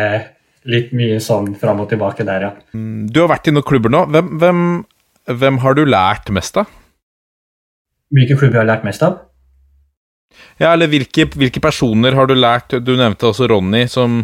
[0.71, 2.51] litt mye sånn fram og tilbake der, ja.
[2.75, 4.03] Du har vært i noen klubber nå.
[4.11, 4.65] Hvem, hvem,
[5.31, 6.67] hvem har du lært mest av?
[8.11, 9.21] Hvilke klubber jeg har lært mest av?
[10.61, 14.23] Ja, eller hvilke, hvilke personer har du lært Du nevnte også Ronny, som,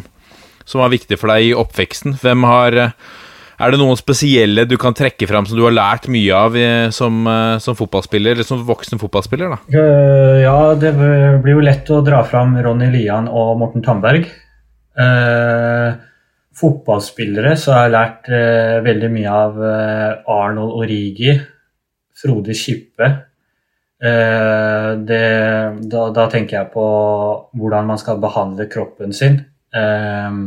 [0.64, 2.18] som var viktig for deg i oppveksten.
[2.22, 6.32] Hvem har Er det noen spesielle du kan trekke fram som du har lært mye
[6.36, 6.58] av
[6.92, 9.54] som, eh, som fotballspiller, eller som voksen fotballspiller?
[9.54, 9.58] da?
[9.72, 14.28] Eh, ja, det blir jo lett å dra fram Ronny Lian og Morten Tandberg.
[14.96, 15.96] Eh,
[16.56, 21.34] fotballspillere så har jeg lært eh, veldig mye av eh, Arnold Origi,
[22.16, 23.10] Frode Kippe.
[23.96, 25.26] Eh, det,
[25.88, 26.86] da, da, tenker jeg på
[27.56, 29.38] hvordan man skal behandle kroppen sin.
[29.72, 30.38] Eh,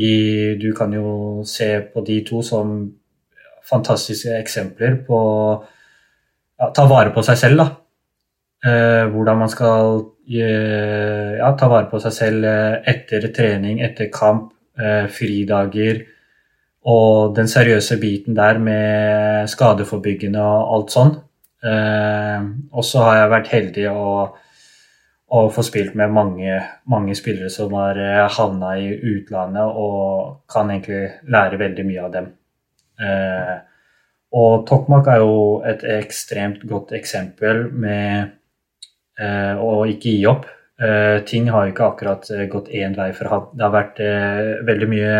[0.00, 0.14] i,
[0.60, 2.82] du kan jo se på de to som
[3.70, 5.20] fantastiske eksempler på
[6.60, 7.64] ja, ta vare på seg selv.
[7.64, 7.68] da.
[8.60, 12.48] Eh, hvordan man skal eh, ja, ta vare på seg selv
[12.92, 14.52] etter trening, etter kamp,
[15.12, 15.98] fridager.
[16.88, 21.10] Og den seriøse biten der med skadeforebyggende og alt sånn.
[21.60, 24.04] Eh, og så har jeg vært heldig å,
[25.30, 30.72] å få spilt med mange, mange spillere som har eh, havna i utlandet og kan
[30.72, 32.30] egentlig lære veldig mye av dem.
[33.00, 33.58] Eh,
[34.40, 38.30] og Tokmak er jo et ekstremt godt eksempel med
[39.18, 40.46] eh, å ikke gi opp.
[40.80, 43.48] Eh, ting har jo ikke akkurat eh, gått én vei for han.
[43.52, 43.98] Det har vært
[44.68, 45.16] veldig mye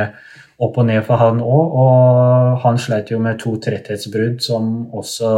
[0.60, 5.32] opp og ned for han òg, og han sleit jo med to tretthetsbrudd som også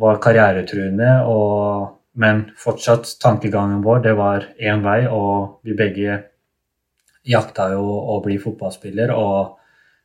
[0.00, 1.10] var karrieretruende.
[1.30, 1.90] Og,
[2.20, 6.22] men fortsatt, tankegangen vår det var én vei, og vi begge
[7.24, 9.14] jakta jo å bli fotballspiller.
[9.14, 9.54] Og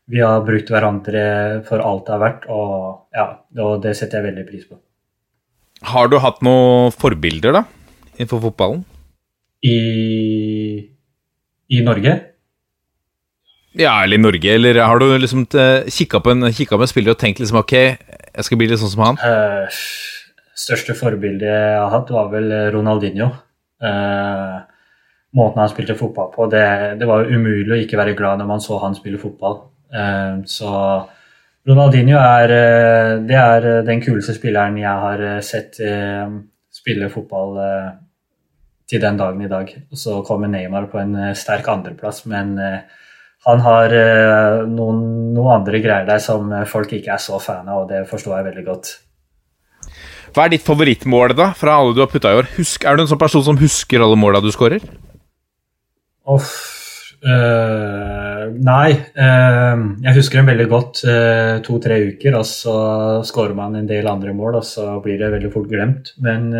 [0.09, 1.23] vi har brukt hverandre
[1.67, 3.27] for alt det har vært, og, ja,
[3.61, 4.79] og det setter jeg veldig pris på.
[5.89, 7.61] Har du hatt noen forbilder da,
[8.17, 8.81] innenfor fotballen?
[9.63, 9.77] I,
[11.69, 12.15] i Norge?
[13.77, 17.21] Ja, eller i Norge, eller har du liksom kikka på, en, på en spiller og
[17.21, 17.75] tenkt liksom ok,
[18.39, 19.19] jeg skal bli litt sånn som han?
[19.19, 19.79] Uh,
[20.57, 23.29] største forbildet jeg har hatt, var vel Ronaldinho.
[23.83, 24.59] Uh,
[25.35, 26.65] måten han spilte fotball på, det,
[26.99, 29.59] det, var umulig å ikke være glad når man så han spille fotball.
[29.91, 30.71] Uh, så
[31.67, 32.53] Ronaldinho er,
[33.27, 35.75] det er den kuleste spilleren jeg har sett
[36.73, 37.59] spille fotball
[38.89, 39.73] til den dagen i dag.
[39.91, 42.55] Og så kommer Neymar på en sterk andreplass, men
[43.47, 45.03] han har uh, noen,
[45.35, 48.49] noen, andre greier der som folk ikke er så fan av, og det forstår jeg
[48.49, 48.95] veldig godt.
[50.35, 52.49] Hva er ditt favorittmål da, fra alle du har putta i år?
[52.57, 54.83] Husk, er du en sånn person som husker alle måla du skårer?
[56.29, 56.51] Uff
[57.23, 58.91] uh, Nei.
[59.15, 61.01] Uh, jeg husker dem veldig godt
[61.65, 62.77] to-tre uker, og så
[63.27, 66.13] skårer man en del andre mål, og så blir det veldig fort glemt.
[66.21, 66.51] Men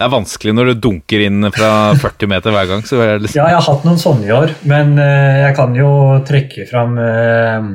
[0.00, 2.80] det er vanskelig når du dunker inn fra 40 meter hver gang.
[2.80, 3.36] Liksom...
[3.36, 5.90] Ja, jeg har hatt noen sånne i år, men uh, jeg kan jo
[6.24, 7.66] trekke fram uh,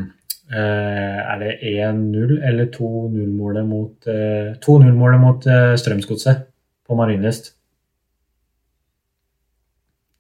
[0.49, 4.09] uh, Er det 1-0 eller 2-0-målet mot,
[4.65, 5.45] 2-0-målet mot
[5.77, 6.41] Strømsgodset
[6.89, 7.51] på Marienlyst?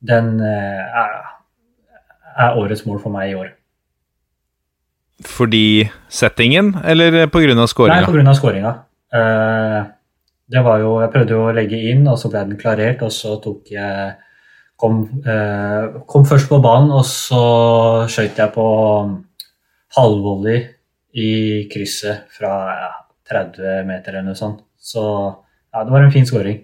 [0.05, 1.17] Den er,
[2.37, 3.49] er årets mål for meg i år.
[5.25, 7.65] Fordi settingen, eller pga.
[7.65, 8.05] skåringa?
[8.05, 8.37] Nei, pga.
[8.37, 8.77] skåringa.
[9.09, 9.94] Uh,
[10.51, 13.13] det var jo Jeg prøvde jo å legge inn, og så ble den klarert, og
[13.13, 14.13] så tok jeg
[14.75, 17.37] Kom, eh, kom først på banen, og så
[18.11, 18.65] skøyt jeg på
[19.95, 20.65] halvvolley
[21.15, 21.29] i
[21.71, 22.89] krysset fra ja,
[23.31, 24.65] 30 meter eller noe sånt.
[24.75, 26.59] Så ja, det var en fin scoring.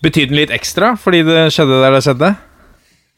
[0.00, 2.32] Betydde den litt ekstra fordi det skjedde der det skjedde?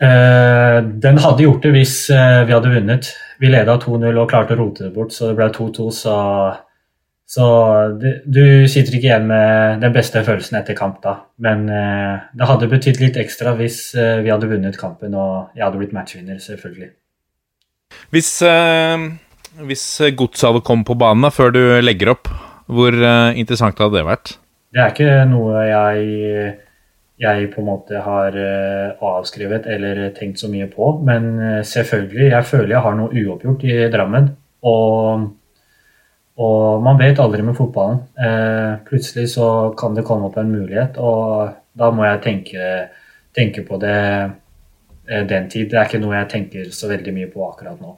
[0.03, 3.13] Eh, den hadde gjort det hvis eh, vi hadde vunnet.
[3.39, 6.17] Vi leda 2-0 og klarte å rote det bort, så det ble 2-2, så
[7.33, 7.45] så
[7.97, 11.15] du sitter ikke igjen med den beste følelsen etter kamp da.
[11.41, 15.65] Men eh, det hadde betydd litt ekstra hvis eh, vi hadde vunnet kampen og jeg
[15.65, 16.91] hadde blitt matchvinner, selvfølgelig.
[18.13, 19.07] Hvis, eh,
[19.65, 19.87] hvis
[20.19, 22.29] godset hadde kommet på banen da, før du legger opp,
[22.69, 24.37] hvor eh, interessant hadde det vært?
[24.73, 26.55] Det er ikke noe jeg,
[27.21, 30.95] jeg på en måte har eh, avskrevet eller tenkt så mye på.
[31.05, 34.35] Men eh, selvfølgelig, jeg føler jeg har noe uoppgjort i Drammen.
[34.69, 35.31] Og
[36.41, 37.99] og man vet aldri med fotballen.
[38.17, 42.71] Eh, plutselig så kan det komme opp en mulighet, og da må jeg tenke,
[43.37, 45.69] tenke på det eh, den tid.
[45.69, 47.97] Det er ikke noe jeg tenker så veldig mye på akkurat nå.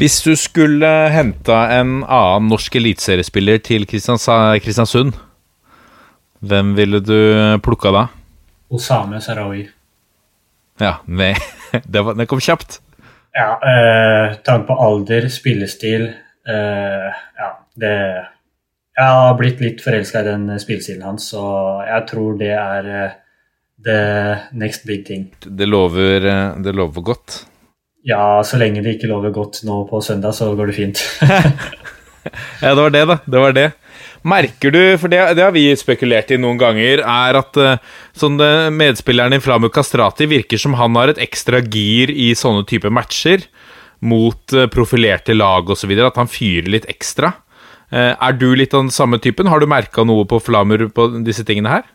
[0.00, 5.16] Hvis du skulle henta en annen norsk eliteseriespiller til Kristiansund,
[6.40, 7.18] hvem ville du
[7.64, 8.06] plukka da?
[8.72, 9.66] Osame Sarawi.
[10.80, 11.34] Ja, det,
[11.92, 12.80] det, var, det kom kjapt.
[13.36, 16.14] Ja, eh, tanke på alder, spillestil
[16.48, 17.92] eh, Ja, det
[18.96, 21.44] Jeg har blitt litt forelska i den spillestilen hans, så
[21.84, 23.16] jeg tror det er uh,
[23.84, 23.98] the
[24.56, 25.28] next big thing.
[25.44, 27.42] Det lover, eh, det lover godt.
[28.06, 31.04] Ja, så lenge det ikke lover godt nå på søndag, så går det fint.
[32.58, 33.16] Ja, det var det, da.
[33.22, 33.66] Det var det.
[34.26, 37.76] Merker du, for det, det har vi spekulert i noen ganger, er at uh,
[38.18, 42.66] sånn eh, medspilleren din Flamu Kastrati virker som han har et ekstra gir i sånne
[42.66, 43.46] type matcher
[44.00, 45.92] mot uh, profilerte lag osv.
[46.04, 47.32] At han fyrer litt ekstra.
[47.92, 49.48] Uh, er du litt av den samme typen?
[49.48, 51.92] Har du merka noe på Flamur på disse tingene her?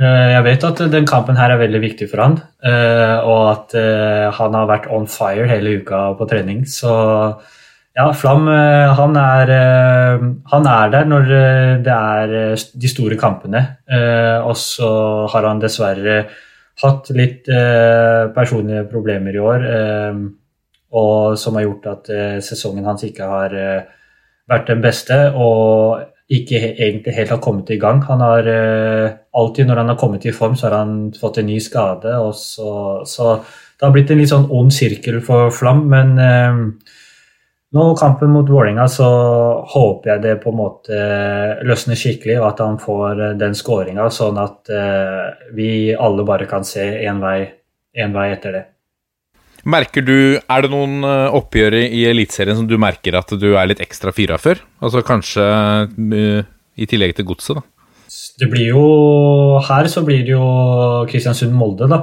[0.00, 3.74] Eh, Jeg vet at den kampen her er veldig viktig for han, eh, og at
[3.76, 6.62] eh, han har vært on fire hele uka på trening.
[6.64, 6.88] Så
[7.98, 12.92] ja, Flam eh, han er, eh, han er der når eh, det er eh, de
[12.94, 13.60] store kampene.
[13.92, 14.88] Eh, Og så
[15.34, 16.22] har han dessverre
[16.80, 20.22] hatt litt eh, personlige problemer i år, eh,
[20.96, 23.82] og som har gjort at eh, sesongen hans ikke har eh,
[24.50, 25.18] vært den beste.
[25.34, 28.02] og ikke egentlig helt har kommet i gang.
[28.06, 31.48] Han har eh, alltid når han har kommet i form, så har han fått en
[31.50, 32.14] ny skade.
[32.22, 35.82] Og så, så det har blitt en litt sånn ond sirkel for Flam.
[35.90, 36.60] Men eh,
[37.74, 39.08] nå kampen mot Vålerenga, så
[39.74, 41.00] håper jeg det på en måte
[41.66, 46.66] løsner skikkelig, og at han får den skåringa, sånn at eh, vi alle bare kan
[46.66, 47.40] se én vei,
[47.98, 48.64] vei etter det.
[49.68, 53.68] Merker du, Er det noen eh, oppgjør i Eliteserien som du merker at du er
[53.68, 54.60] litt ekstra fyra for?
[54.80, 56.48] Altså kanskje eh,
[56.80, 57.66] i tillegg til godset, da.
[58.40, 60.46] Det blir jo Her så blir det jo
[61.10, 62.02] Kristiansund-Molde, da.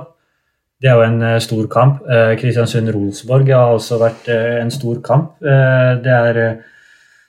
[0.78, 2.02] Det er jo en eh, stor kamp.
[2.42, 5.40] Kristiansund-Rosenborg har også vært en stor kamp.
[5.42, 6.42] Det er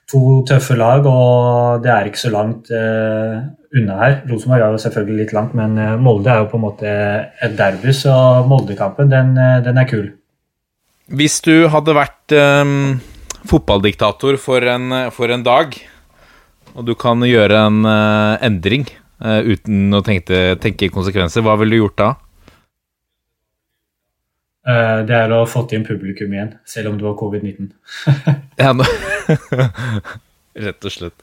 [0.09, 2.69] to tøffe lag, og det er ikke så langt
[3.77, 4.15] unna her.
[4.29, 6.93] Rosenborg er jo selvfølgelig litt langt, men eh, Molde er jo på en måte
[7.45, 8.13] et derby, så
[8.49, 10.07] Molde-kampen, den, eh, den er kul.
[11.09, 12.99] Hvis du hadde vært um,
[13.49, 15.73] fotballdiktator for en, for en dag,
[16.75, 18.85] og du kan gjøre en uh, endring
[19.25, 22.11] uh, uten å tenke, tenke konsekvenser, hva ville du gjort da?
[24.69, 27.71] Det er å få inn publikum igjen, selv om det var covid-19.
[28.61, 28.85] Ja, nå-
[30.57, 31.19] Rett og slett.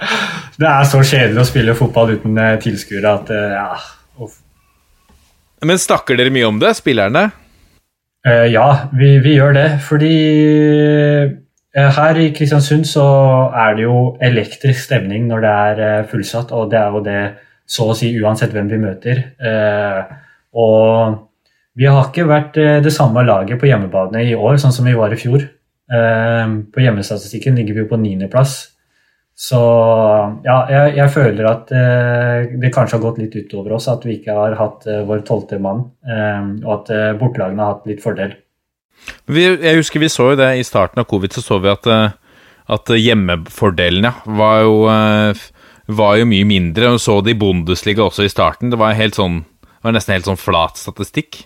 [0.60, 3.78] Det er så kjedelig å spille fotball uten eh, tilskuere at eh, ja,
[4.22, 4.36] uff.
[5.64, 7.28] Men snakker dere mye om det, spillerne?
[8.24, 9.66] Uh, ja, vi, vi gjør det.
[9.84, 10.14] Fordi
[11.76, 13.06] uh, her i Kristiansund så
[13.64, 17.20] er det jo elektrisk stemning når det er uh, fullsatt, og det er jo det
[17.68, 19.20] så å si uansett hvem vi møter.
[20.52, 21.14] Og
[21.80, 25.14] vi har ikke vært det samme laget på hjemmebane i år, sånn som vi var
[25.16, 25.46] i fjor.
[25.92, 28.74] Eh, på hjemmestatistikken ligger vi på niendeplass.
[29.34, 29.58] Så
[30.46, 34.20] ja, jeg, jeg føler at eh, det kanskje har gått litt utover oss at vi
[34.20, 38.02] ikke har hatt eh, vår tolvte mann, eh, og at eh, bortelagene har hatt litt
[38.04, 38.36] fordel.
[39.26, 41.90] Vi, jeg husker vi så jo det i starten av covid, så så vi at,
[41.90, 42.14] eh,
[42.78, 44.76] at hjemmefordelen ja, var jo,
[45.98, 46.94] var jo mye mindre.
[46.94, 48.70] Og så det i Bundesliga også i starten.
[48.70, 49.42] Det var, sånn,
[49.82, 51.42] var nesten helt sånn flat statistikk.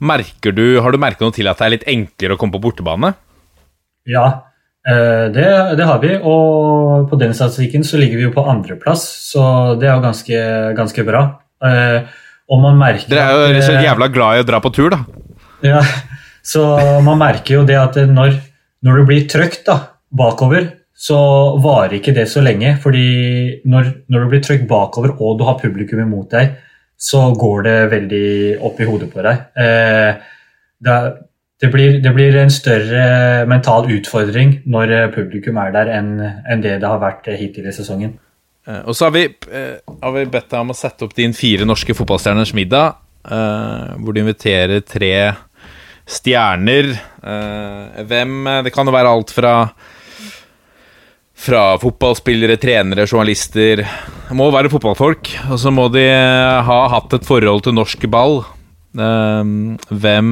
[0.00, 2.64] Merker du, har du merket noe til at det er litt enklere å komme på
[2.64, 3.12] bortebane?
[4.06, 4.26] Ja,
[4.88, 5.46] eh, det,
[5.78, 6.12] det har vi.
[6.22, 10.44] Og på den statistikken så ligger vi jo på andreplass, så det er jo ganske,
[10.78, 11.24] ganske bra.
[11.64, 12.06] Eh,
[12.46, 14.92] Og man merker Dere er jo så eh, jævla glad i å dra på tur,
[14.94, 15.00] da.
[15.66, 15.80] Ja,
[16.46, 16.62] så
[17.02, 18.36] man merker jo det at når,
[18.86, 19.80] når det blir trøkt da,
[20.14, 21.16] bakover, så
[21.60, 22.76] varer ikke det så lenge.
[22.80, 26.54] fordi når, når du blir trøkt bakover og du har publikum imot deg,
[26.96, 28.28] så går det veldig
[28.64, 29.42] opp i hodet på deg.
[29.58, 30.22] Eh,
[30.86, 31.12] det, er-
[31.62, 36.64] det, blir, det blir en større mental utfordring når eh, publikum er der, enn enn
[36.64, 38.12] det det har vært eh, hittil i sesongen.
[38.68, 39.26] Eh, Og så har vi,
[40.02, 44.20] har vi bedt deg om å sette opp din fire norske fotballstjerners middag, hvor du
[44.20, 45.10] inviterer tre
[46.06, 46.92] stjerner.
[48.06, 49.54] Hvem Det kan jo være alt fra
[51.36, 55.32] fra fotballspillere, trenere, journalister Det må være fotballfolk.
[55.50, 58.44] Og så må de ha hatt et forhold til norsk ball.
[58.94, 60.30] Hvem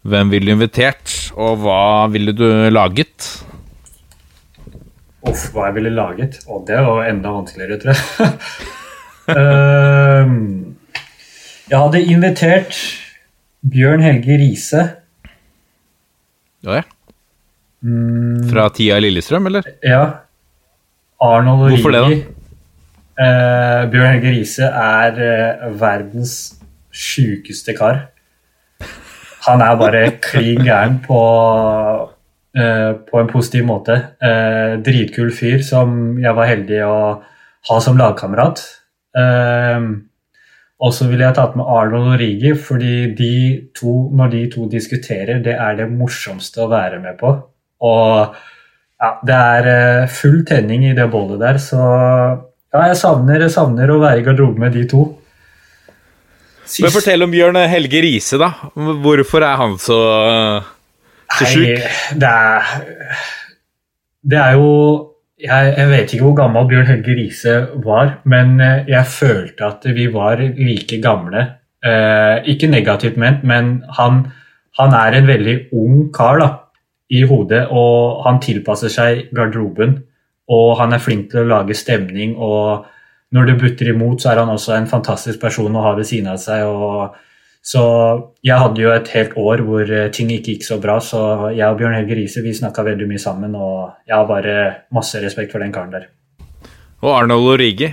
[0.00, 3.26] Hvem ville du invitert, og hva ville du laget?
[5.28, 6.38] Uff, hva jeg ville laget?
[6.48, 8.32] Og det var enda vanskeligere, tror jeg.
[9.36, 10.32] uh,
[11.70, 12.80] jeg hadde invitert
[13.60, 14.86] Bjørn Helge Riise.
[16.64, 16.86] Ja, ja.
[18.50, 19.68] Fra tida i Lillestrøm, eller?
[19.84, 20.02] Ja.
[21.20, 22.08] Arnold Hvorfor det, da?
[22.08, 22.22] Origi.
[23.20, 26.34] Eh, Bjørn Helge Riise er uh, verdens
[26.88, 28.06] sjukeste kar.
[29.46, 31.20] Han er bare klin gæren på,
[32.58, 33.96] uh, på en positiv måte.
[34.22, 37.00] Uh, dritkul fyr som jeg var heldig å
[37.70, 38.62] ha som lagkamerat.
[39.16, 40.06] Uh,
[40.80, 43.34] og så ville jeg tatt med Arnold og Rigi, fordi de
[43.76, 47.34] to, når de to diskuterer, det er det morsomste å være med på.
[47.84, 48.38] Og
[49.00, 51.80] ja, det er full tenning i det bollet der, så
[52.70, 55.04] ja, jeg savner, jeg savner å være i garderoben med de to.
[56.78, 58.52] Men fortell om Bjørn Helge Riise, da.
[58.74, 60.00] Hvorfor er han så,
[61.36, 61.86] så sjuk?
[62.20, 62.34] Det
[64.30, 64.70] Det er jo
[65.40, 67.54] jeg, jeg vet ikke hvor gammel Bjørn Helge Riise
[67.84, 71.46] var, men eh, jeg følte at vi var like gamle.
[71.80, 74.26] Eh, ikke negativt ment, men han,
[74.78, 76.50] han er en veldig ung kar da,
[77.10, 79.96] i hodet, og han tilpasser seg garderoben.
[80.50, 82.86] Og han er flink til å lage stemning, og
[83.34, 86.32] når det butter imot, så er han også en fantastisk person å ha ved siden
[86.32, 86.66] av seg.
[86.66, 87.18] og
[87.60, 87.82] så
[88.40, 91.66] jeg hadde jo et helt år hvor eh, ting ikke gikk så bra, så jeg
[91.68, 94.54] og Bjørn Helge Riise vi snakka veldig mye sammen, og jeg har bare
[94.96, 96.06] masse respekt for den karen der.
[97.04, 97.90] Og Arnold Origi?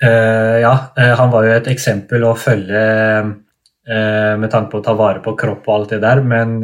[0.00, 2.84] Uh, ja, uh, han var jo et eksempel å følge
[3.20, 6.60] uh, med tanke på å ta vare på kropp og alt det der, men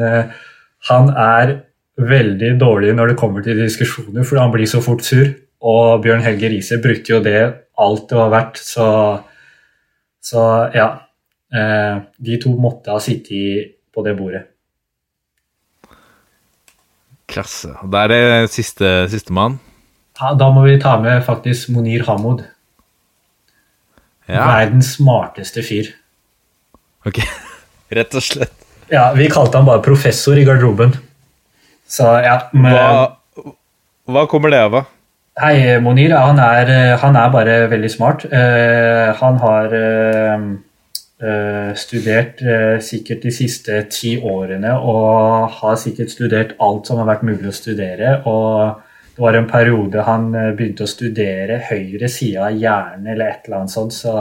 [0.86, 1.56] han er
[1.96, 5.32] veldig dårlig når det kommer til diskusjoner, for han blir så fort sur.
[5.66, 7.40] Og Bjørn Helge Riise brukte jo det
[7.76, 8.88] alt det var verdt, så,
[10.22, 10.42] så
[10.74, 10.90] ja.
[11.56, 14.42] Eh, de to måtte ha sittet på det bordet.
[17.30, 17.72] Klasse.
[17.90, 19.58] Da er det siste sistemann.
[20.16, 22.44] Ja, da må vi ta med faktisk Monir Hamod.
[24.26, 24.42] Ja.
[24.42, 25.92] Verdens smarteste fyr.
[27.06, 27.20] Ok,
[27.98, 28.54] rett og slett.
[28.90, 30.94] Ja, Vi kalte han bare professor i garderoben.
[31.86, 33.54] Så ja men, Hva,
[34.10, 34.74] hva kommer det av?
[34.74, 34.82] da?
[35.36, 36.14] Hei, Monir.
[36.16, 38.24] Han er, han er bare veldig smart.
[38.30, 40.46] Uh, han har uh,
[41.20, 47.10] uh, studert eh, sikkert de siste ti årene og har sikkert studert alt som har
[47.10, 48.20] vært mulig å studere.
[48.24, 48.82] og
[49.16, 53.46] det var en periode han eh, begynte å studere høyre side av hjernen eller et
[53.46, 53.96] eller annet sånt.
[53.96, 54.12] Så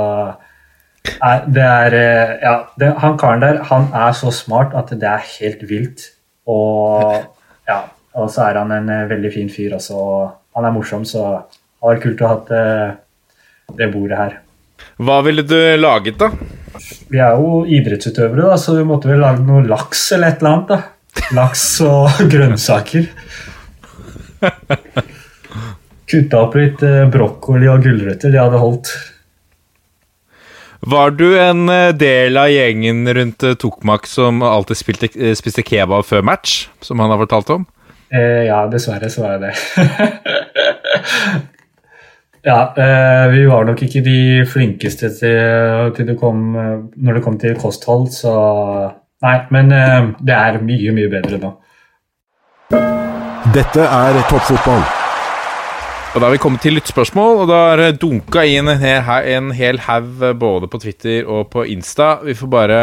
[1.51, 5.28] det er eh, Ja, det, han karen der, han er så smart at det er
[5.34, 6.05] helt vilt.
[6.47, 7.11] Og
[7.68, 7.82] ja,
[8.16, 9.99] og så er han en eh, veldig fin fyr også.
[10.56, 11.30] Han er morsom, så det
[11.84, 12.91] hadde vært kult å ha hatt eh,
[13.80, 14.38] det bordet her.
[15.03, 16.30] Hva ville du laget, da?
[17.12, 20.53] Vi er jo idrettsutøvere, da, så vi måtte vel lage noe laks eller et eller
[20.53, 20.72] annet.
[20.72, 21.26] da.
[21.36, 23.10] Laks og grønnsaker.
[26.06, 28.93] Kutta opp litt eh, brokkoli og gulrøtter, De hadde holdt.
[30.86, 36.24] Var du en eh, del av gjengen rundt Tokmak som alltid spilte, spiste kebab før
[36.32, 37.66] match, som han har fortalt om?
[38.14, 39.53] Eh, ja, dessverre så var jeg det.
[42.49, 45.38] ja, eh, vi var nok ikke de flinkeste til,
[45.97, 48.34] til det kom, eh, når det kom til kosthold, så
[49.24, 51.51] Nei, men eh, det er mye, mye bedre nå.
[53.56, 54.84] Dette er toppfotball.
[56.16, 59.01] Og Da har vi kommet til lyttspørsmål, og da har det dunka inn en hel,
[59.36, 62.18] en hel haug eh, både på Twitter og på Insta.
[62.28, 62.82] Vi får bare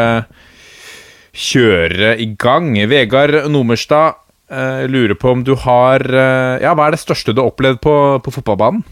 [1.33, 2.75] kjøre i gang.
[2.89, 4.22] Vegard Nomerstad
[4.53, 7.81] eh, lurer på om du har eh, Ja, hva er det største du har opplevd
[7.83, 8.83] på, på fotballbanen?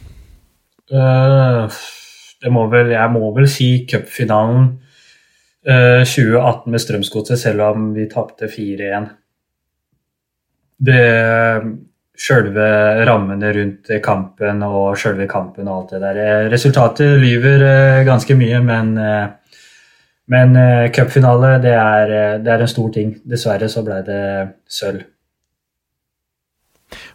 [0.91, 1.72] Uh,
[2.43, 4.66] det må vel, jeg må vel si cupfinalen
[5.70, 9.07] uh, 2018 med Strømsgodset, selv om vi tapte 4-1.
[10.82, 11.05] Det
[12.22, 12.66] Sjølve
[13.07, 16.20] rammene rundt kampen og sjølve kampen og alt det der.
[16.51, 18.91] Resultatet lyver ganske mye, men,
[20.30, 20.59] men
[20.93, 21.74] cupfinale, det
[22.45, 23.16] det er en stor ting.
[23.26, 24.22] Dessverre så ble det
[24.70, 25.01] sølv.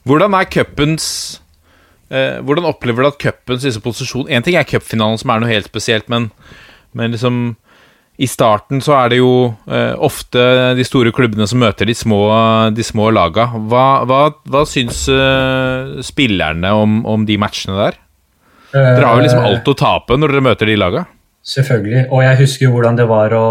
[0.07, 1.07] Hvordan er cupens
[2.11, 5.51] eh, Hvordan opplever du at cupens disse posisjon En ting er cupfinalen, som er noe
[5.51, 6.31] helt spesielt, men,
[6.97, 7.57] men liksom
[8.17, 9.33] i starten så er det jo
[9.69, 10.41] eh, ofte
[10.79, 12.21] de store klubbene som møter de små,
[12.73, 13.45] de små laga.
[13.69, 17.99] Hva, hva, hva syns eh, spillerne om, om de matchene der?
[18.73, 21.05] Dere har jo liksom alt å tape når dere møter de laga.
[21.47, 22.07] Selvfølgelig.
[22.11, 23.47] Og jeg husker jo hvordan det var å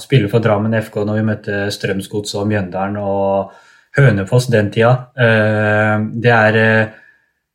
[0.00, 3.52] spille for Drammen FK når vi møtte Strømsgods og Mjøndalen og
[3.96, 4.92] Hønefoss den tida.
[5.16, 6.86] Eh, Det er, eh,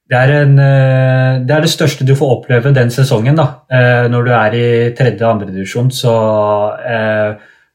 [0.09, 3.47] det er, en, eh, det er det største du får oppleve den sesongen, da.
[4.09, 5.89] Når du er i tredje og andre divisjon.
[5.89, 6.11] Så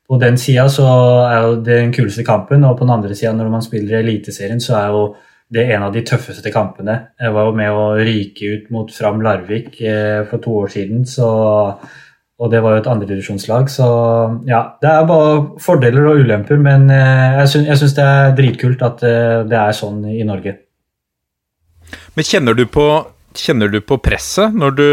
[0.07, 0.85] på den sida så
[1.31, 4.03] er jo det den kuleste kampen, og på den andre sida når man spiller i
[4.03, 5.17] Eliteserien, så er jo
[5.51, 7.09] det en av de tøffeste kampene.
[7.19, 9.81] Jeg var jo med å ryke ut mot Fram Larvik
[10.29, 11.79] for to år siden, så
[12.37, 13.89] og det var jo et andredivisjonslag, så
[14.45, 14.61] ja.
[14.83, 19.43] Det er bare fordeler og ulemper, men eh, jeg syns, det er dritkult at eh,
[19.49, 20.53] det er sånn i Norge.
[22.17, 22.87] Men kjenner du på
[23.37, 24.87] kjenner du på presset når du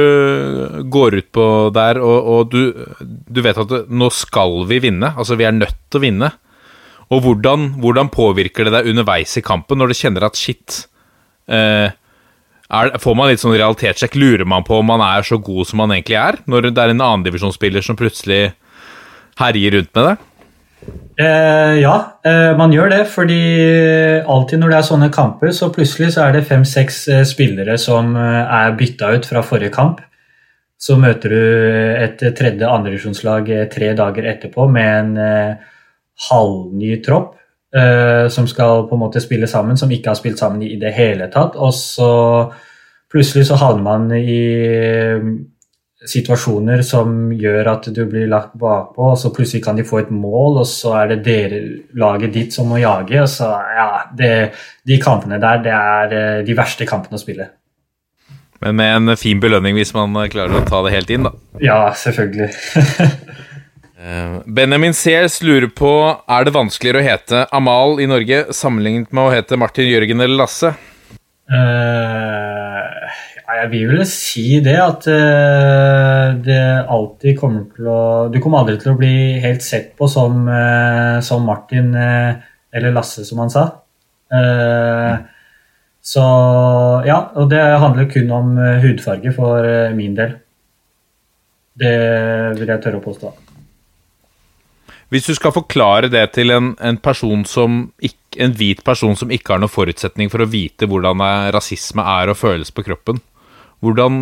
[0.91, 5.13] går ut på der og, og du, du vet at nå skal vi vinne?
[5.15, 6.29] Altså, vi er nødt til å vinne.
[7.13, 10.83] Og hvordan, hvordan påvirker det deg underveis i kampen når du kjenner at shit
[11.47, 11.91] eh,
[12.73, 14.17] er, Får man litt sånn realitetssjekk?
[14.19, 16.41] Lurer man på om man er så god som man egentlig er?
[16.49, 18.43] Når det er en annendivisjonsspiller som plutselig
[19.39, 20.15] herjer rundt med det?
[21.23, 23.03] Eh, ja, eh, man gjør det.
[23.13, 23.41] Fordi
[24.25, 28.15] alltid når det er sånne kamper, så plutselig så er det fem-seks eh, spillere som
[28.19, 30.01] eh, er bytta ut fra forrige kamp.
[30.83, 31.43] Så møter du
[32.03, 35.71] et tredje andredivisjonslag eh, tre dager etterpå med en eh,
[36.29, 37.37] halvny tropp.
[37.75, 40.93] Eh, som skal på en måte spille sammen, som ikke har spilt sammen i det
[40.95, 41.57] hele tatt.
[41.57, 42.11] Og så
[43.13, 45.25] plutselig så havner man i eh,
[46.09, 50.11] situasjoner som gjør at du blir lagt bakpå, og så plutselig kan de få et
[50.11, 51.61] mål, og så er det dere,
[51.99, 53.21] laget ditt som må jage.
[53.21, 54.31] og så, ja, det,
[54.87, 57.51] De kampene der, det er eh, de verste kampene å spille.
[58.63, 61.33] Men med en fin belønning hvis man klarer å ta det helt inn, da.
[61.59, 62.51] Ja, selvfølgelig.
[64.03, 65.89] Eh, Benjamin Sears lurer på
[66.27, 70.41] Er det vanskeligere å hete Amal i Norge sammenlignet med å hete Martin Jørgen eller
[70.41, 70.73] Lasse.
[71.53, 72.83] Uh,
[73.43, 76.59] jeg vil vel si det at uh, det
[76.91, 81.19] alltid kommer til å Du kommer aldri til å bli helt sett på som, uh,
[81.23, 83.67] som Martin eller Lasse, som han sa.
[86.03, 86.23] Så
[87.05, 90.35] ja, og det handler kun om hudfarge for min del.
[91.77, 91.95] Det
[92.57, 93.35] vil jeg tørre å påstå.
[95.13, 99.29] Hvis du skal forklare det til en, en person som ikke, en hvit person som
[99.29, 101.21] ikke har noen forutsetning for å vite hvordan
[101.53, 103.19] rasisme er og føles på kroppen,
[103.83, 104.15] hvordan,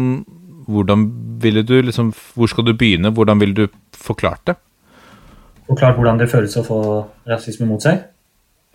[0.68, 1.06] hvordan
[1.40, 3.14] ville du liksom Hvor skal du begynne?
[3.14, 4.58] Hvordan ville du forklart det?
[5.70, 6.82] Forklart hvordan det føles å få
[7.30, 8.02] rasisme mot seg.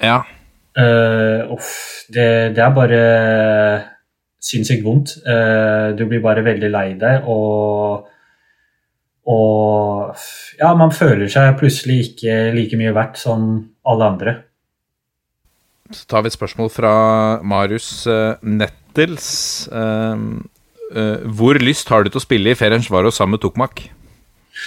[0.00, 0.22] Ja.
[0.76, 1.68] Uh, uff,
[2.12, 3.00] det, det er bare
[4.40, 5.18] sinnssykt vondt.
[5.26, 8.06] Uh, du blir bare veldig lei deg, og
[9.26, 10.14] Og
[10.60, 13.48] ja, man føler seg plutselig ikke like mye verdt som
[13.86, 14.36] alle andre.
[15.90, 16.92] Så tar vi et spørsmål fra
[17.46, 19.28] Marius uh, Nettels.
[19.70, 20.22] Eh,
[20.98, 23.84] eh, hvor lyst har du til å spille i Ferencvaro sammen med Tokmak?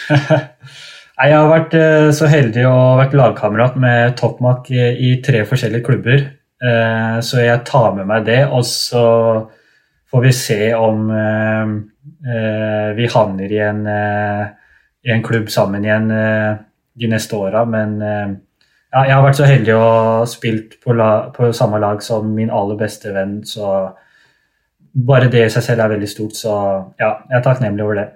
[1.19, 5.83] Jeg har vært eh, så heldig å vært lagkamerat med Tokmak eh, i tre forskjellige
[5.83, 6.21] klubber.
[6.63, 9.03] Eh, Så jeg tar med meg det, og så
[10.11, 11.73] får vi se om eh, eh,
[12.95, 14.45] vi havner i en, eh,
[15.07, 16.57] i en klubb sammen igjen eh,
[16.99, 17.63] de neste åra.
[17.69, 18.35] Men eh,
[18.91, 22.29] ja, jeg har vært så heldig å ha spilt på, la, på samme lag som
[22.35, 23.89] min aller beste venn, så
[24.93, 26.37] bare det i seg selv er veldig stort.
[26.37, 26.53] Så
[26.99, 28.07] ja, jeg er takknemlig over det.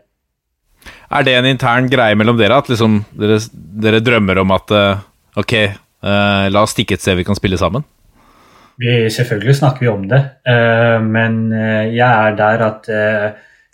[1.13, 2.57] Er det en intern greie mellom dere?
[2.59, 5.53] At liksom dere, dere drømmer om at eh, Ok,
[6.05, 7.81] uh, la oss stikke et sted vi kan spille sammen?
[8.77, 13.25] Vi, selvfølgelig snakker vi om det, uh, men eh, jeg er der at eh,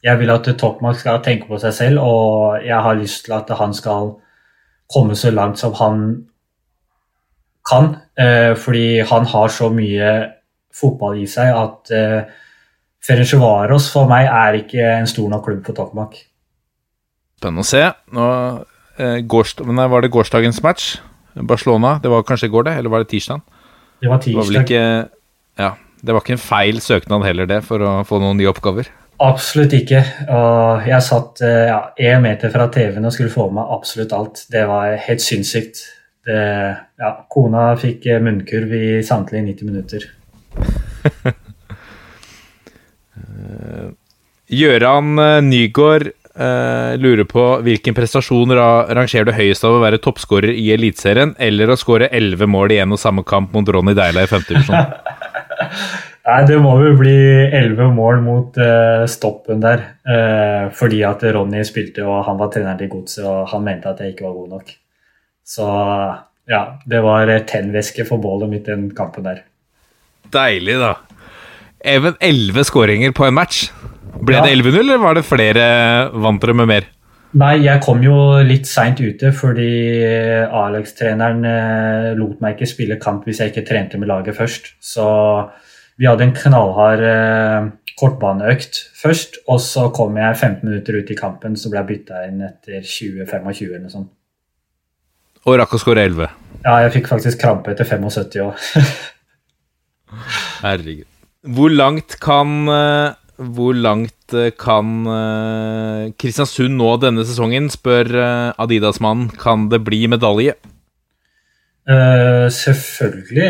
[0.04, 3.52] jeg vil at Topmark skal tenke på seg selv, og jeg har lyst til at
[3.60, 4.14] han skal
[4.90, 6.04] komme så langt som han
[7.70, 7.98] kan.
[8.18, 10.14] eh, fordi han har så mye
[10.74, 12.30] fotball i seg at uh,
[13.04, 16.16] Ferencvaros for meg er ikke en stor nok klubb for Tokmak.
[17.40, 17.84] Spennende å se.
[18.16, 18.26] Nå,
[19.00, 20.98] eh, nei, var det gårsdagens match?
[21.36, 22.00] Barcelona?
[22.04, 22.78] Det var kanskje i går, det?
[22.78, 23.42] Eller var det tirsdag?
[24.02, 24.64] Det var Det var tirsdag.
[24.64, 25.10] ikke
[25.60, 25.76] Ja.
[26.00, 28.88] Det var ikke en feil søknad heller, det, for å få noen nye oppgaver.
[29.20, 30.00] Absolutt ikke.
[30.32, 34.14] Og jeg satt eh, ja, én meter fra TV-en og skulle få med meg absolutt
[34.16, 34.46] alt.
[34.52, 35.76] Det var helt sinnssykt.
[36.30, 36.40] Det,
[37.02, 40.02] ja, kona fikk eh, munnkurv i samtlige 90 minutter.
[44.50, 50.54] Gjøran Nygaard eh, lurer på hvilken prestasjon ra rangerer du høyest av å være toppskårer
[50.56, 54.24] i Eliteserien, eller å skåre elleve mål i en og samme kamp mot Ronny Deila
[54.24, 54.80] i femte divisjon?
[56.28, 57.18] Nei, det må vel bli
[57.48, 59.86] 11 mål mot uh, stoppen der.
[60.04, 64.02] Uh, fordi at Ronny spilte og han var treneren til Godset, og han mente at
[64.04, 64.74] jeg ikke var god nok.
[65.50, 65.70] Så
[66.50, 69.44] ja, det var eh, tennvæske for bålet mitt den kampen der.
[70.34, 70.96] Deilig, da.
[71.86, 73.70] Even elleve skåringer på en match.
[74.20, 74.44] Ble Ja.
[74.46, 75.66] det 11-0, eller var det flere
[76.14, 76.88] vant dere med mer?
[77.40, 79.70] Nei, jeg kom jo litt seint ute fordi
[80.50, 81.46] Alex-treneren
[82.18, 84.74] lot meg ikke spille kamp hvis jeg ikke trente med laget først.
[84.82, 85.06] Så
[86.00, 87.66] vi hadde en knallhard eh,
[88.00, 92.24] kortbaneøkt først, og så kom jeg 15 minutter ut i kampen, så ble jeg bytta
[92.30, 94.14] inn etter 20-25 eller noe sånt.
[95.48, 96.32] Og rakk å skåre 11.
[96.64, 98.68] Ja, jeg fikk faktisk krampe etter 75 år.
[100.64, 101.08] Herregud.
[101.56, 105.06] Hvor langt kan eh, Hvor langt eh, kan
[106.20, 108.12] Kristiansund nå denne sesongen, spør
[108.60, 109.32] Adidas-mannen.
[109.40, 110.56] Kan det bli medalje?
[111.90, 113.48] Uh, selvfølgelig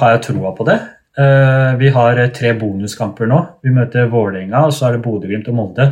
[0.00, 0.78] har jeg troa på det.
[1.18, 3.40] Eh, vi har eh, tre bonuskamper nå.
[3.62, 5.86] Vi møter Vålerenga, og så er det Bodø-Glimt og Molde.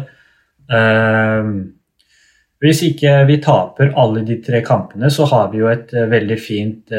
[0.71, 1.51] Eh,
[2.63, 6.91] hvis ikke vi taper alle de tre kampene, så har vi jo et veldig fint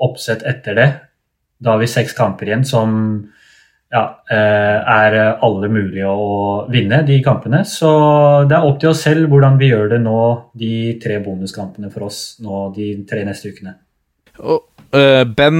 [0.00, 0.86] oppsett etter det.
[1.58, 2.92] Da har vi seks kamper igjen som
[3.90, 7.64] ja, er alle mulige å vinne, de kampene.
[7.66, 7.90] Så
[8.46, 10.22] det er opp til oss selv hvordan vi gjør det nå,
[10.54, 10.72] de
[11.02, 13.80] tre bonuskampene for oss nå de tre neste ukene.
[14.40, 15.56] Og, ben,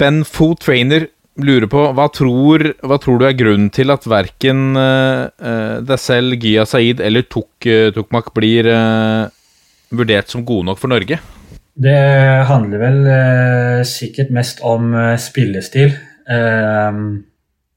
[0.00, 1.06] ben Foo Trainer
[1.38, 5.30] lurer på hva tror, hva tror du er grunnen til at verken uh,
[5.86, 9.30] deg selv, Gia Saeed eller Tuk, uh, blir uh,
[9.94, 11.20] vurdert som gode nok for Norge?
[11.78, 11.98] Det
[12.50, 15.94] handler vel uh, sikkert mest om eh, spillestil.
[16.26, 17.02] Eh,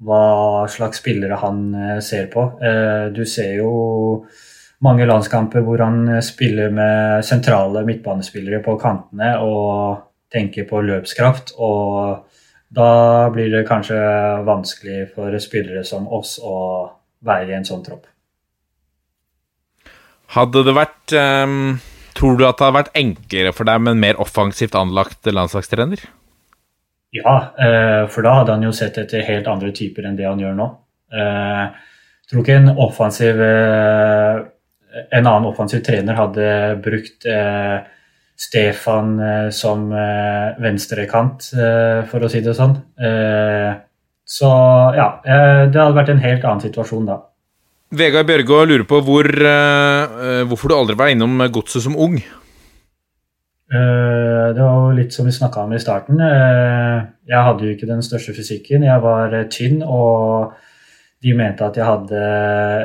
[0.01, 2.45] hva slags spillere han eh, ser på.
[2.61, 3.71] Eh, du ser jo
[4.81, 11.55] mange landskamper hvor han eh, spiller med sentrale midtbanespillere på kantene og tenker på løpskraft.
[11.59, 12.23] Og
[12.71, 12.91] da
[13.33, 13.99] blir det kanskje
[14.47, 16.55] vanskelig for spillere som oss å
[17.25, 18.07] være i en sånn tropp.
[20.31, 21.13] Hadde det vært
[21.43, 21.75] um,
[22.15, 26.03] Tror du at det hadde vært enklere for deg med en mer offensivt anlagt landslagstrener?
[27.15, 30.39] Ja, uh, for da hadde han jo sett etter helt andre typer enn det han
[30.39, 30.67] gjør nå.
[31.11, 34.43] Jeg tror ikke en offensiv uh,
[35.11, 36.45] En annen offensiv trener hadde
[36.83, 37.83] brukt eh,
[38.41, 42.77] Stefan eh, som eh, venstrekant, eh, for å si det sånn.
[42.97, 43.71] Eh,
[44.31, 44.47] Så
[44.95, 47.17] ja, det hadde vært en helt annen situasjon da.
[47.91, 49.27] Vegard Bjørgå lurer på hvor,
[50.47, 52.15] hvorfor du aldri var innom godset som ung.
[53.73, 56.21] Eh, Det var jo litt som vi snakka om i starten.
[56.21, 58.83] Eh, Jeg hadde jo ikke den største fysikken.
[58.87, 60.53] Jeg var tynn, og
[61.21, 62.21] de mente at jeg hadde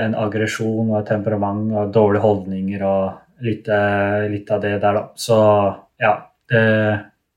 [0.03, 5.01] en aggresjon og et temperament og dårlige holdninger og litt, eh, litt av det der,
[5.01, 5.05] da.
[5.17, 5.37] Så
[6.01, 6.15] ja,
[6.49, 6.65] det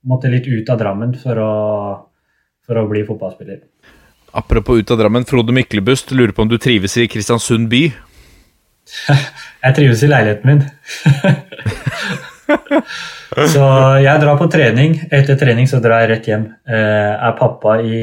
[0.08, 1.54] måtte litt ut av Drammen for å,
[2.66, 3.60] for å bli fotballspiller.
[4.38, 7.84] Apropos ut av Drammen, Frode Myklebust lurer på om du trives i Kristiansund by.
[9.66, 10.62] Jeg trives i leiligheten min.
[13.54, 13.66] så
[14.02, 14.92] jeg drar på trening.
[15.14, 16.46] Etter trening så drar jeg rett hjem.
[16.66, 18.00] Eh, er pappa i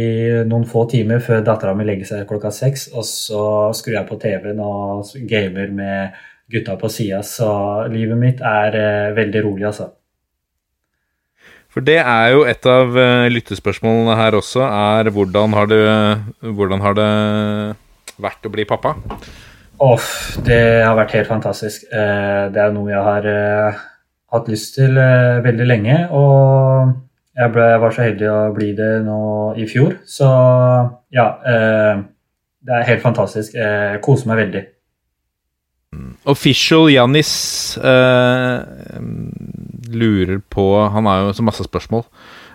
[0.47, 2.81] noen få timer før dattera mi legger seg klokka seks.
[2.95, 3.43] Og så
[3.75, 5.99] skrur jeg på TV-en og gamer med
[6.53, 7.23] gutta på sida.
[7.27, 7.49] Så
[7.93, 9.91] livet mitt er eh, veldig rolig, altså.
[11.77, 15.83] For det er jo et av eh, lyttespørsmålene her også, er hvordan har det,
[16.41, 17.11] hvordan har det
[18.23, 18.95] vært å bli pappa?
[19.85, 20.07] Åh,
[20.47, 21.85] det har vært helt fantastisk.
[21.93, 23.83] Eh, det er noe jeg har eh,
[24.33, 25.99] hatt lyst til veldig lenge.
[26.17, 26.95] Og
[27.37, 29.21] jeg, ble, jeg var så heldig å bli det nå
[29.61, 29.99] i fjor.
[30.09, 30.31] Så
[31.13, 32.01] ja, eh,
[32.65, 33.59] det er helt fantastisk.
[33.61, 34.65] Jeg koser meg veldig.
[36.27, 37.33] Official Jannis
[37.79, 38.59] uh,
[39.95, 42.03] lurer på Han har jo så masse spørsmål.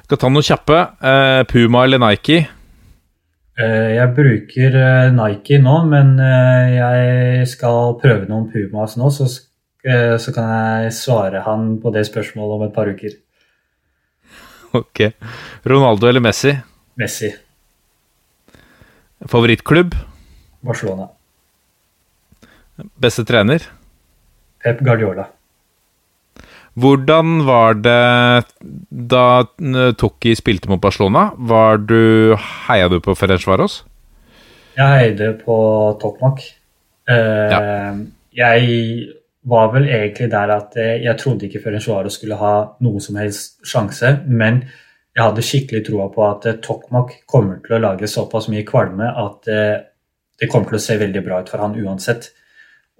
[0.05, 0.81] Skal ta noen kjappe.
[0.99, 2.41] Uh, Puma eller Nike?
[3.59, 9.27] Uh, Jeg bruker eh, Nike nå, men eh, jeg skal prøve noen Pumas nå, så,
[9.85, 13.13] eh, så kan jeg svare han på det spørsmålet om et par uker.
[14.79, 15.03] Ok.
[15.67, 16.55] Ronaldo eller Messi?
[16.97, 17.29] Messi,
[19.27, 19.93] Favorittklubb?
[20.65, 21.09] Barcelona,
[23.01, 23.65] Beste trener?
[24.63, 25.27] Pep Guardiola.
[26.79, 28.45] Hvordan var det
[29.11, 31.31] da eh, Tokki spilte mot Barcelona?
[31.35, 33.81] Var du, Heia du på Ferencvaros?
[34.77, 35.57] Jeg heide på
[36.01, 36.39] Tokmak.
[37.09, 37.93] ja.
[38.31, 39.11] Jeg
[39.41, 42.53] var vel egentlig der at eh, jeg trodde ikke Ferencvaros skulle ha
[42.85, 44.61] noe som helst sjanse, men
[45.11, 49.09] jeg hadde skikkelig troa på at eh, Tokmak kommer til å lage såpass mye kvalme
[49.09, 49.79] at eh,
[50.39, 52.31] det kommer til å se veldig bra ut for han uansett.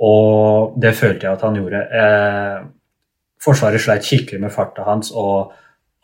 [0.02, 1.82] Og det følte jeg at han gjorde.
[2.02, 2.70] Eh,
[3.42, 5.54] Forsvaret sleit skikkelig med farta hans, og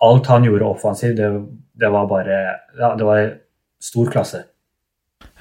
[0.02, 1.28] alt han gjorde offensivt, det,
[1.78, 2.38] det var bare
[2.80, 3.20] ja, Det var
[3.82, 4.42] stor klasse.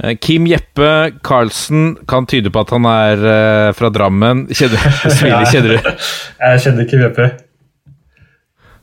[0.02, 0.90] Eh, Kim Jeppe
[1.24, 4.46] Karlsen kan tyde på at han er eh, fra Drammen.
[4.52, 4.88] Kjenner,
[5.18, 5.90] smiler, kjenner du?
[6.44, 7.30] Jeg kjenner Kim Jeppe.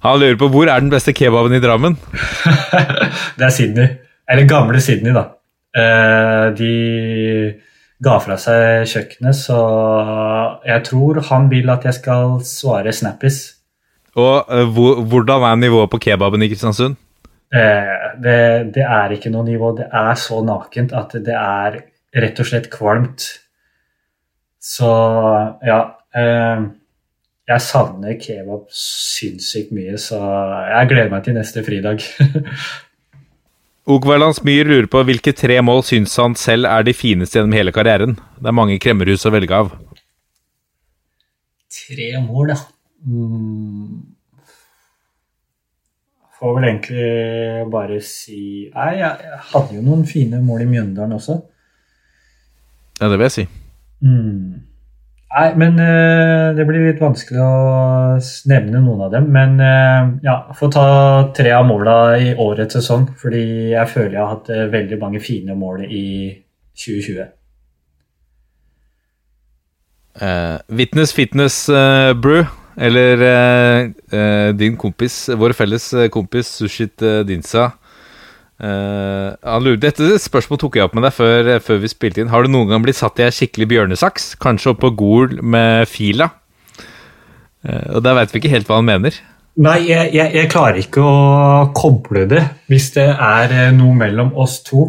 [0.03, 1.95] Han lurer på hvor er den beste kebaben i Drammen?
[3.37, 3.93] det er Sydney.
[4.29, 5.27] Eller gamle Sydney, da.
[5.73, 6.73] Eh, de
[8.03, 9.59] ga fra seg kjøkkenet, så
[10.67, 13.41] jeg tror han vil at jeg skal svare Snappis.
[14.19, 16.99] Og uh, hvordan er nivået på kebaben i Kristiansund?
[17.53, 19.73] Eh, det, det er ikke noe nivå.
[19.77, 21.81] Det er så nakent at det er
[22.23, 23.27] rett og slett kvalmt.
[24.63, 24.89] Så
[25.67, 25.79] ja
[26.15, 26.61] eh,
[27.43, 30.17] Jeg savner kebab sinnssykt mye, så
[30.69, 32.05] jeg gleder meg til neste fridag.
[33.83, 37.73] Ogvaland Myhr lurer på hvilke tre mål syns han selv er de fineste gjennom hele
[37.75, 38.15] karrieren.
[38.39, 39.73] Det er mange kremmerhus å velge av.
[41.73, 42.59] Tre mål, ja.
[43.03, 44.15] Mm.
[46.39, 47.07] får vel egentlig
[47.71, 51.35] bare si Nei, jeg, jeg hadde jo noen fine mål i Mjøndalen også.
[53.01, 53.45] Ja, det vil jeg si.
[53.99, 54.63] Mm.
[55.33, 57.53] Nei, men uh, det blir litt vanskelig å
[58.51, 59.29] nevne noen av dem.
[59.33, 60.85] Men uh, ja, få ta
[61.33, 65.21] tre av måla i årets sesong, fordi jeg føler jeg har hatt eh, veldig mange
[65.23, 66.05] fine mål i
[66.77, 67.31] 2020.
[70.21, 72.45] Uh, Witness Fitness uh, Brew,
[72.77, 77.71] eller uh, din kompis, vår felles kompis Sushit Dinsa.
[78.63, 82.29] Han lurer, dette spørsmålet tok jeg opp med deg før, eh, før vi spilte inn.
[82.31, 84.29] Har du noen gang blitt satt i ei skikkelig bjørnesaks?
[84.39, 86.29] Kanskje oppå Gol med fila?
[87.63, 89.15] Uh, og der veit vi ikke helt hva han mener.
[89.63, 92.41] Nei, jeg, jeg, jeg klarer ikke å koble det
[92.71, 94.85] hvis det er noe mellom oss to.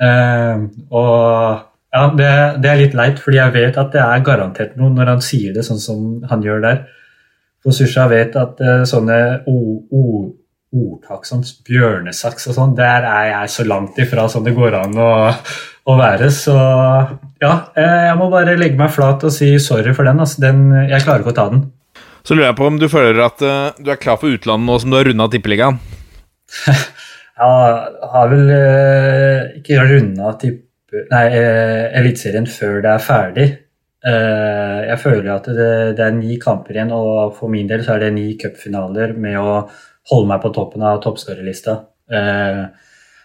[0.00, 1.64] Uh, og
[1.94, 2.30] ja, det,
[2.64, 5.52] det er litt leit, fordi jeg vet at det er garantert noe når han sier
[5.54, 6.80] det sånn som han gjør der.
[7.64, 8.58] For Susha vet at
[8.88, 9.18] sånne
[9.48, 10.32] o- o-
[10.74, 14.98] ordtak som bjørnesaks og sånn, der er jeg så langt ifra som det går an
[14.98, 15.12] å,
[15.86, 16.32] å være.
[16.34, 20.22] Så ja, eh, jeg må bare legge meg flat og si sorry for den.
[20.24, 21.64] Altså, den jeg klarer ikke å ta den.
[22.24, 24.78] Så lurer jeg på om du føler at uh, du er klar for utlandet nå
[24.80, 25.80] som du har runda Tippeligaen?
[27.34, 30.62] Jeg har vel uh, ikke runda tippe...
[31.10, 33.46] Nei, eh, Eliteserien før det er ferdig.
[34.06, 37.96] Uh, jeg føler at det, det er ni kamper igjen, og for min del så
[37.96, 39.56] er det ni cupfinaler med å
[40.10, 41.78] holde meg på toppen av toppskårerlista.
[42.10, 42.62] Eh,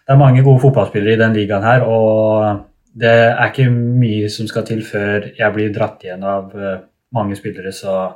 [0.05, 2.65] det er mange gode fotballspillere i den ligaen her, og
[2.99, 6.79] det er ikke mye som skal til før jeg blir dratt igjen av eh,
[7.15, 8.15] mange spillere, så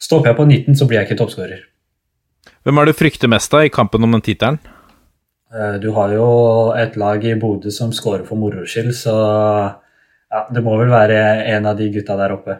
[0.00, 1.64] stopper jeg på 19, så blir jeg ikke toppskårer.
[2.64, 4.60] Hvem er det du frykter mest av i kampen om den tittelen?
[5.50, 9.14] Eh, Du har jo et lag i Bodø som scorer for moro skyld, så
[10.30, 12.58] ja, det må vel være en av de gutta der oppe.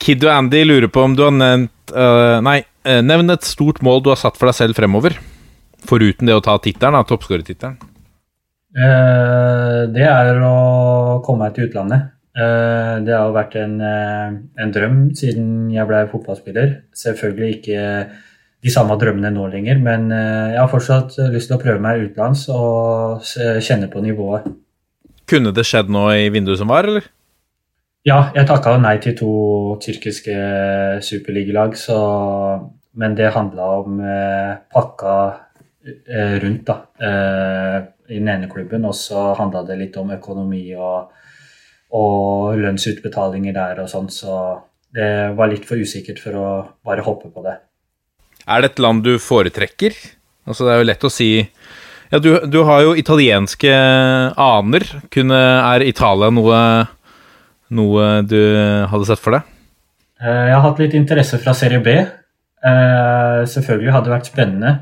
[0.00, 3.82] Kid og Andy lurer på om du har nevnt uh, Nei, eh, nevn et stort
[3.84, 5.18] mål du har satt for deg selv fremover.
[5.88, 7.76] Foruten det å ta tittelen, da, toppskårertittelen.
[8.76, 12.16] Uh, Det er å komme meg til utlandet.
[12.30, 16.70] Det har jo vært en, en drøm siden jeg ble fotballspiller.
[16.96, 17.80] Selvfølgelig ikke
[18.62, 22.46] de samme drømmene nå lenger, men jeg har fortsatt lyst til å prøve meg utenlands
[22.54, 24.46] og kjenne på nivået.
[25.28, 27.10] Kunne det skjedd nå i vinduet som var, eller?
[28.08, 29.32] Ja, jeg takka nei til to
[29.82, 30.36] tyrkiske
[31.04, 31.76] superligalag,
[32.92, 35.16] Men det handla om eh, pakka
[35.86, 36.74] eh, rundt, da.
[36.98, 37.76] Eh,
[38.08, 38.84] I den ene klubben.
[38.84, 41.12] Og så handla det litt om økonomi og,
[41.92, 44.58] og lønnsutbetalinger der og sånn, så
[44.90, 46.48] det var litt for usikkert for å
[46.82, 47.60] bare hoppe på det.
[48.48, 49.94] Er det et land du foretrekker?
[50.48, 51.30] Altså, det er jo lett å si
[52.10, 53.70] Ja, du, du har jo italienske
[54.34, 54.86] aner.
[55.14, 56.88] Kunne, er Italia noe,
[57.70, 58.38] noe du
[58.90, 59.42] hadde sett for deg?
[60.20, 61.94] Eh, Jeg har hatt litt interesse fra serie B.
[61.96, 64.72] Eh, Selvfølgelig hadde det vært spennende.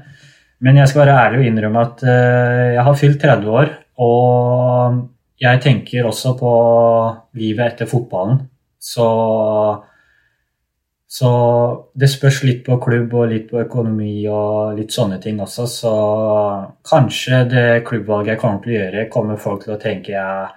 [0.60, 3.68] Men jeg skal være ærlig og innrømme at eh, jeg har fylt 30 år,
[4.02, 4.96] og
[5.38, 6.52] jeg tenker også på
[7.38, 8.40] livet etter fotballen.
[8.82, 9.06] Så,
[11.06, 11.30] så
[11.94, 15.66] det spørs litt på klubb og litt på økonomi og litt sånne ting også.
[15.70, 15.92] Så
[16.90, 20.48] kanskje det klubbvalget jeg kommer til å gjøre, kommer folk til å tenke ja,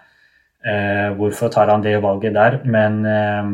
[0.65, 2.59] eh, hvorfor tar han det valget der?
[2.65, 3.51] Men eh,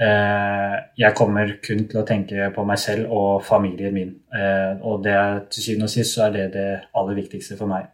[0.00, 4.14] Eh, jeg kommer kun til å tenke på meg selv og familien min.
[4.32, 7.68] Eh, og det er, til syvende og sist så er det det aller viktigste for
[7.68, 7.90] meg.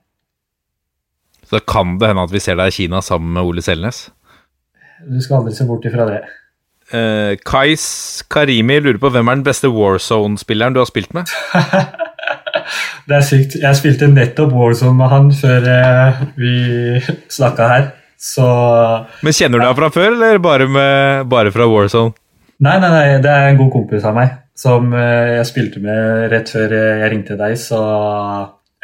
[1.46, 4.04] Så kan det hende at vi ser deg i Kina sammen med Ole Selnes.
[5.02, 6.22] Du skal aldri se bort ifra det.
[6.86, 11.26] Uh, Kais Karimi lurer på hvem er den beste Warzone-spilleren du har spilt med?
[13.06, 13.58] Det er sykt.
[13.62, 16.54] Jeg spilte nettopp Warzone med han før uh, vi
[17.30, 17.88] snakka her.
[18.26, 18.46] Så
[19.22, 22.16] Men Kjenner du deg fra før, eller bare, med, bare fra Warzone?
[22.64, 26.30] Nei, nei, nei, det er en god kompis av meg som eh, jeg spilte med
[26.32, 27.78] rett før jeg ringte deg, så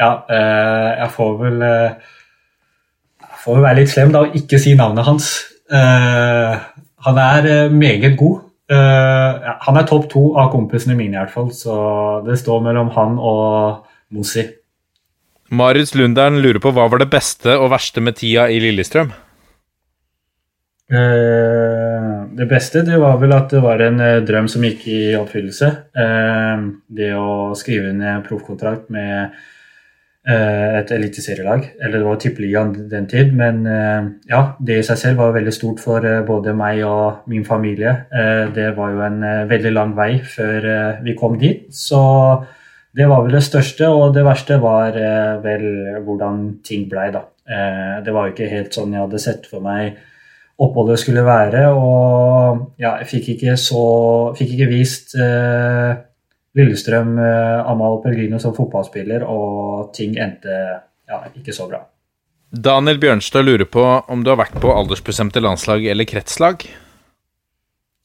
[0.01, 2.11] ja, eh, jeg får vel eh,
[3.25, 5.31] Jeg får vel være litt slem da og ikke si navnet hans.
[5.73, 6.53] Eh,
[7.09, 8.45] Han er eh, meget god.
[8.71, 12.93] Eh, Han er topp to av kompisene mine, i hvert fall, så det står mellom
[12.95, 14.45] han og Mossi.
[15.53, 19.11] Marius Lundern lurer på hva var det beste og verste med tida i Lillestrøm?
[20.93, 25.01] Eh, Det beste det var vel at det var en eh, drøm som gikk i
[25.17, 25.71] oppfyllelse.
[25.97, 29.43] Eh, Det å skrive en proffkontrakt med
[30.25, 31.65] et eliteserielag.
[31.83, 33.65] Eller det var tippeligaen den tid, men
[34.31, 38.05] ja, det i seg selv var veldig stort for både meg og min familie.
[38.55, 40.69] Det var jo en veldig lang vei før
[41.03, 42.45] vi kom dit, så
[42.95, 44.95] det var vel det største, og det verste var
[45.43, 45.67] vel
[46.07, 47.25] hvordan ting blei, da.
[48.07, 49.99] Det var jo ikke helt sånn jeg hadde sett for meg
[50.61, 51.67] oppholdet skulle være.
[51.73, 53.85] Og ja, jeg fikk ikke så
[54.39, 55.93] Fikk ikke vist eh,
[56.59, 60.53] Lillestrøm eh, Amal Pellegrino som fotballspiller, og ting endte
[61.09, 61.83] ja, ikke så bra.
[62.53, 63.83] Daniel Bjørnstad lurer på
[64.13, 66.67] om du har vært på aldersbestemte landslag eller kretslag?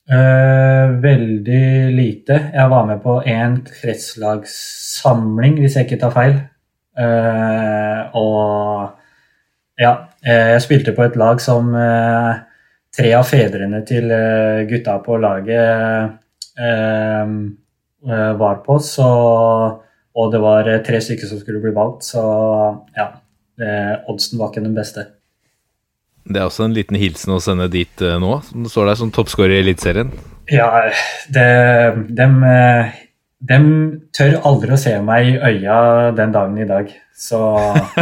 [0.07, 2.37] Eh, veldig lite.
[2.53, 6.37] Jeg var med på en kretslagssamling, hvis jeg ikke tar feil.
[6.97, 8.95] Eh, og
[9.77, 12.39] ja, jeg spilte på et lag som eh,
[12.97, 16.17] tre av fedrene til eh, gutta på laget
[16.59, 17.33] eh,
[18.07, 19.09] eh, var på, så
[20.17, 22.23] Og det var eh, tre stykker som skulle bli valgt, så
[22.97, 23.11] ja.
[23.57, 25.07] Eh, oddsen var ikke den beste.
[26.27, 29.13] Det er også en liten hilsen å sende dit eh, nå, som står der som
[29.13, 30.11] toppskårer i Eliteserien.
[30.51, 30.67] Ja,
[31.33, 31.45] det,
[32.17, 32.91] dem, eh,
[33.49, 33.69] dem
[34.15, 35.77] tør aldri å se meg i øya
[36.17, 36.91] den dagen i dag.
[37.17, 37.39] Så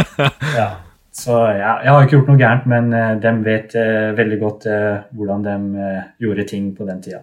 [0.58, 0.68] ja.
[1.16, 4.66] Så ja, jeg har ikke gjort noe gærent, men de dem vet eh, veldig godt
[4.68, 7.22] eh, hvordan de eh, gjorde ting på den tida.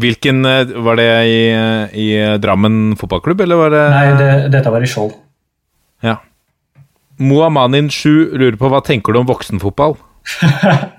[0.00, 1.40] Hvilken eh, Var det i,
[2.00, 2.06] i
[2.42, 5.12] Drammen fotballklubb, eller var det Nei, det, dette var i Skjold.
[6.04, 6.16] Ja.
[7.20, 9.94] Moamanin 7 lurer på hva tenker du om voksenfotball?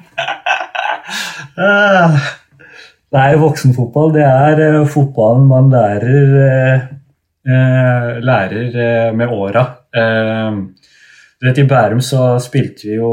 [3.16, 6.86] Nei, voksenfotball, det er eh, fotballen man lærer eh,
[7.48, 9.64] eh, lærer eh, med åra.
[9.96, 10.58] Eh,
[11.40, 13.12] du vet, I Bærum så spilte vi jo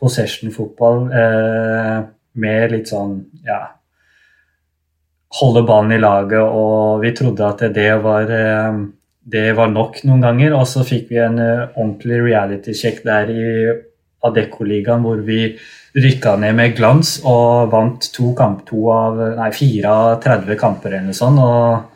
[0.00, 2.02] possession-fotball eh,
[2.44, 3.16] med litt sånn
[3.46, 3.62] ja
[5.34, 8.76] Holde ballen i laget, og vi trodde at det var eh,
[9.24, 10.54] det var nok noen ganger.
[10.58, 13.46] Og så fikk vi en eh, ordentlig reality-sjekk der i
[14.24, 15.48] Adecco-ligaen hvor vi
[15.94, 20.94] rykka ned med glans og vant to kamp, to av, nei, fire av 30 kamper
[20.94, 21.42] eller noe sånt.
[21.42, 21.90] Og,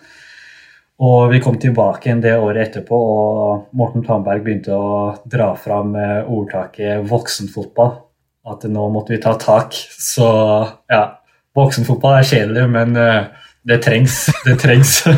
[0.99, 5.95] og vi kom tilbake igjen det året etterpå, og Morten Tandberg begynte å dra fram
[5.95, 7.97] eh, ordtaket 'voksenfotball'.
[8.49, 9.77] At nå måtte vi ta tak.
[9.77, 10.27] Så
[10.91, 11.03] ja,
[11.55, 13.31] voksenfotball er kjedelig, men eh,
[13.69, 14.27] det trengs.
[14.47, 15.05] Det trengs.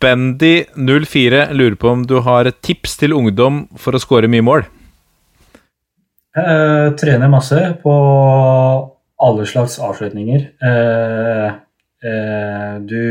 [0.00, 4.64] Spendy04 lurer på om du har et tips til ungdom for å skåre mye mål?
[6.30, 7.94] Jeg trener masse på
[9.20, 10.46] alle slags avslutninger.
[10.62, 11.52] Eh, eh,
[12.00, 13.02] du,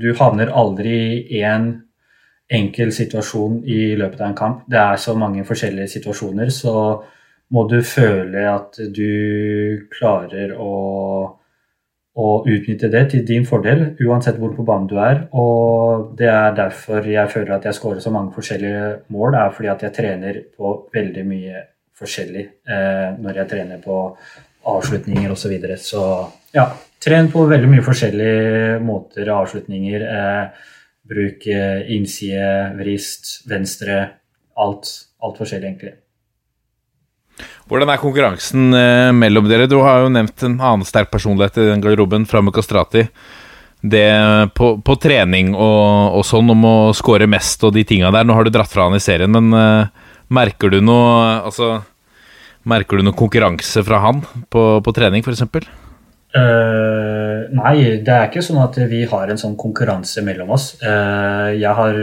[0.00, 0.94] du havner aldri
[1.28, 1.66] i én en
[2.52, 4.64] enkel situasjon i løpet av en kamp.
[4.70, 6.74] Det er så mange forskjellige situasjoner, så
[7.52, 10.72] må du føle at du klarer å,
[12.12, 15.26] å utnytte det til din fordel, uansett hvor på banen du er.
[15.36, 19.58] Og det er derfor jeg føler at jeg skårer så mange forskjellige mål, Det er
[19.58, 21.66] fordi at jeg trener på veldig mye
[22.02, 23.98] forskjellig eh, når jeg trener på
[24.72, 25.42] avslutninger osv.
[25.42, 25.76] Så, videre.
[25.76, 26.02] så
[26.54, 26.70] ja,
[27.02, 30.06] tren på veldig mye forskjellige måter, og avslutninger.
[30.06, 30.70] Eh,
[31.12, 32.46] bruk eh, innside,
[32.78, 33.98] vrist, venstre.
[34.62, 34.88] Alt,
[35.24, 35.96] alt forskjellig, egentlig.
[37.70, 39.68] Hvordan er konkurransen eh, mellom dere?
[39.70, 43.06] Du har jo nevnt en annen sterk personlighet i den garderoben, Framme Kastrati.
[43.82, 44.06] Det
[44.54, 48.28] på, på trening og, og, sånn om å score mest og de tinga der.
[48.28, 51.80] Nå har du dratt fra han i serien, men eh, merker du noe Altså
[52.62, 55.72] Merker du noe konkurranse fra han på, på trening, f.eks.?
[56.32, 60.70] Uh, nei, det er ikke sånn at vi har en sånn konkurranse mellom oss.
[60.80, 61.98] Uh, jeg har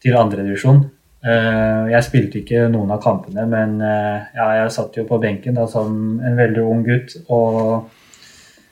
[0.02, 0.82] til andredivisjon.
[1.20, 5.58] Uh, jeg spilte ikke noen av kampene, men uh, ja, jeg satt jo på benken
[5.58, 7.18] da, som en veldig ung gutt.
[7.28, 7.60] Og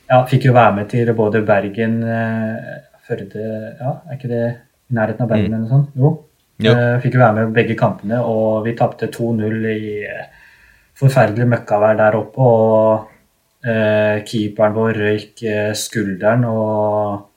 [0.09, 2.77] ja, fikk jo være med til både Bergen, uh,
[3.09, 3.41] Førde
[3.79, 5.93] Ja, er ikke det I nærheten av Bergen eller noe sånt.
[5.97, 6.11] Jo.
[6.59, 6.73] Jo.
[6.75, 10.25] Eh, fikk jo være med begge kampene, og vi tapte 2-0 i eh,
[10.99, 12.43] forferdelig møkkavær der oppe.
[12.43, 17.28] Og eh, keeperen vår røyk eh, skulderen, og,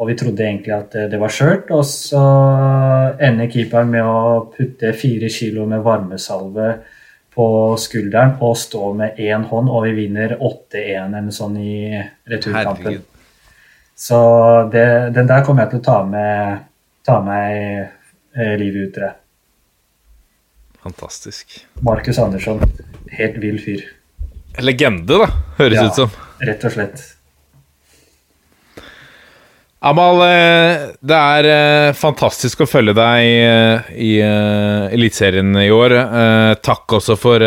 [0.00, 1.68] og vi trodde egentlig at det var skjørt.
[1.76, 2.22] Og så
[3.20, 6.70] ender keeperen med å putte fire kilo med varmesalve
[7.34, 7.46] på
[7.78, 12.00] skulderen og stå med én hånd, og vi vinner 8-1 eller sånn i
[12.32, 13.02] returkampen.
[14.00, 14.18] Så
[14.72, 16.64] det, den der kommer jeg til å ta med,
[17.04, 17.58] ta meg
[18.34, 18.94] eh, livet ut.
[18.96, 19.12] tror.
[20.80, 21.58] Fantastisk.
[21.84, 22.62] Markus Andersson,
[23.12, 23.84] helt vill fyr.
[24.64, 25.28] Legende, da,
[25.60, 25.86] høres Ja.
[25.86, 26.10] ut som.
[26.40, 27.02] Rett og slett.
[29.80, 35.94] Amal, eh, det er eh, fantastisk å følge deg eh, i Eliteserien i år.
[36.60, 37.44] Takk også for,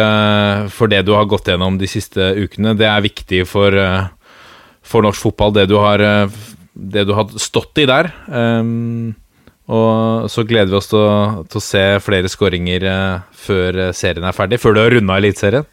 [0.73, 2.73] for det du har gått gjennom de siste ukene.
[2.79, 3.77] Det er viktig for,
[4.81, 6.01] for norsk fotball, det du har,
[6.73, 8.09] det du har stått i der.
[9.73, 12.89] Og så gleder vi oss til å, til å se flere skåringer
[13.45, 15.69] før serien er ferdig, før du har runda Eliteserien.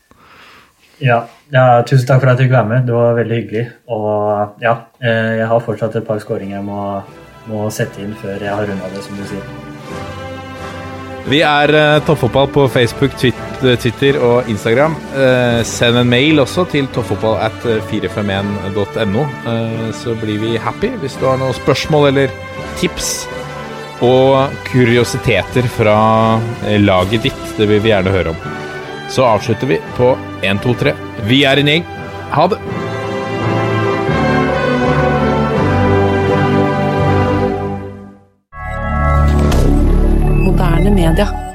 [1.00, 1.22] Ja,
[1.52, 2.86] ja, tusen takk for at jeg fikk være med.
[2.88, 3.66] Det var veldig hyggelig.
[3.88, 6.84] Og ja, eh, jeg har fortsatt et par skåringer jeg må,
[7.50, 9.44] må sette inn før jeg har runda det, som du sier.
[11.30, 14.94] Vi er uh, Toppfotball på Facebook, Twit- Twitter og Instagram.
[15.14, 17.58] Eh, send en mail også til toppfotball at
[17.90, 22.32] 451.no, eh, så blir vi happy hvis du har noen spørsmål eller
[22.80, 23.10] tips.
[24.00, 25.98] Og kuriositeter fra
[26.66, 27.46] eh, laget ditt.
[27.58, 28.69] Det vil vi gjerne høre om.
[29.10, 30.92] Så avslutter vi på 1, 2, 3.
[31.26, 31.84] Vi er en gjeng.
[32.30, 32.58] Ha det!
[40.46, 41.49] Moderne media.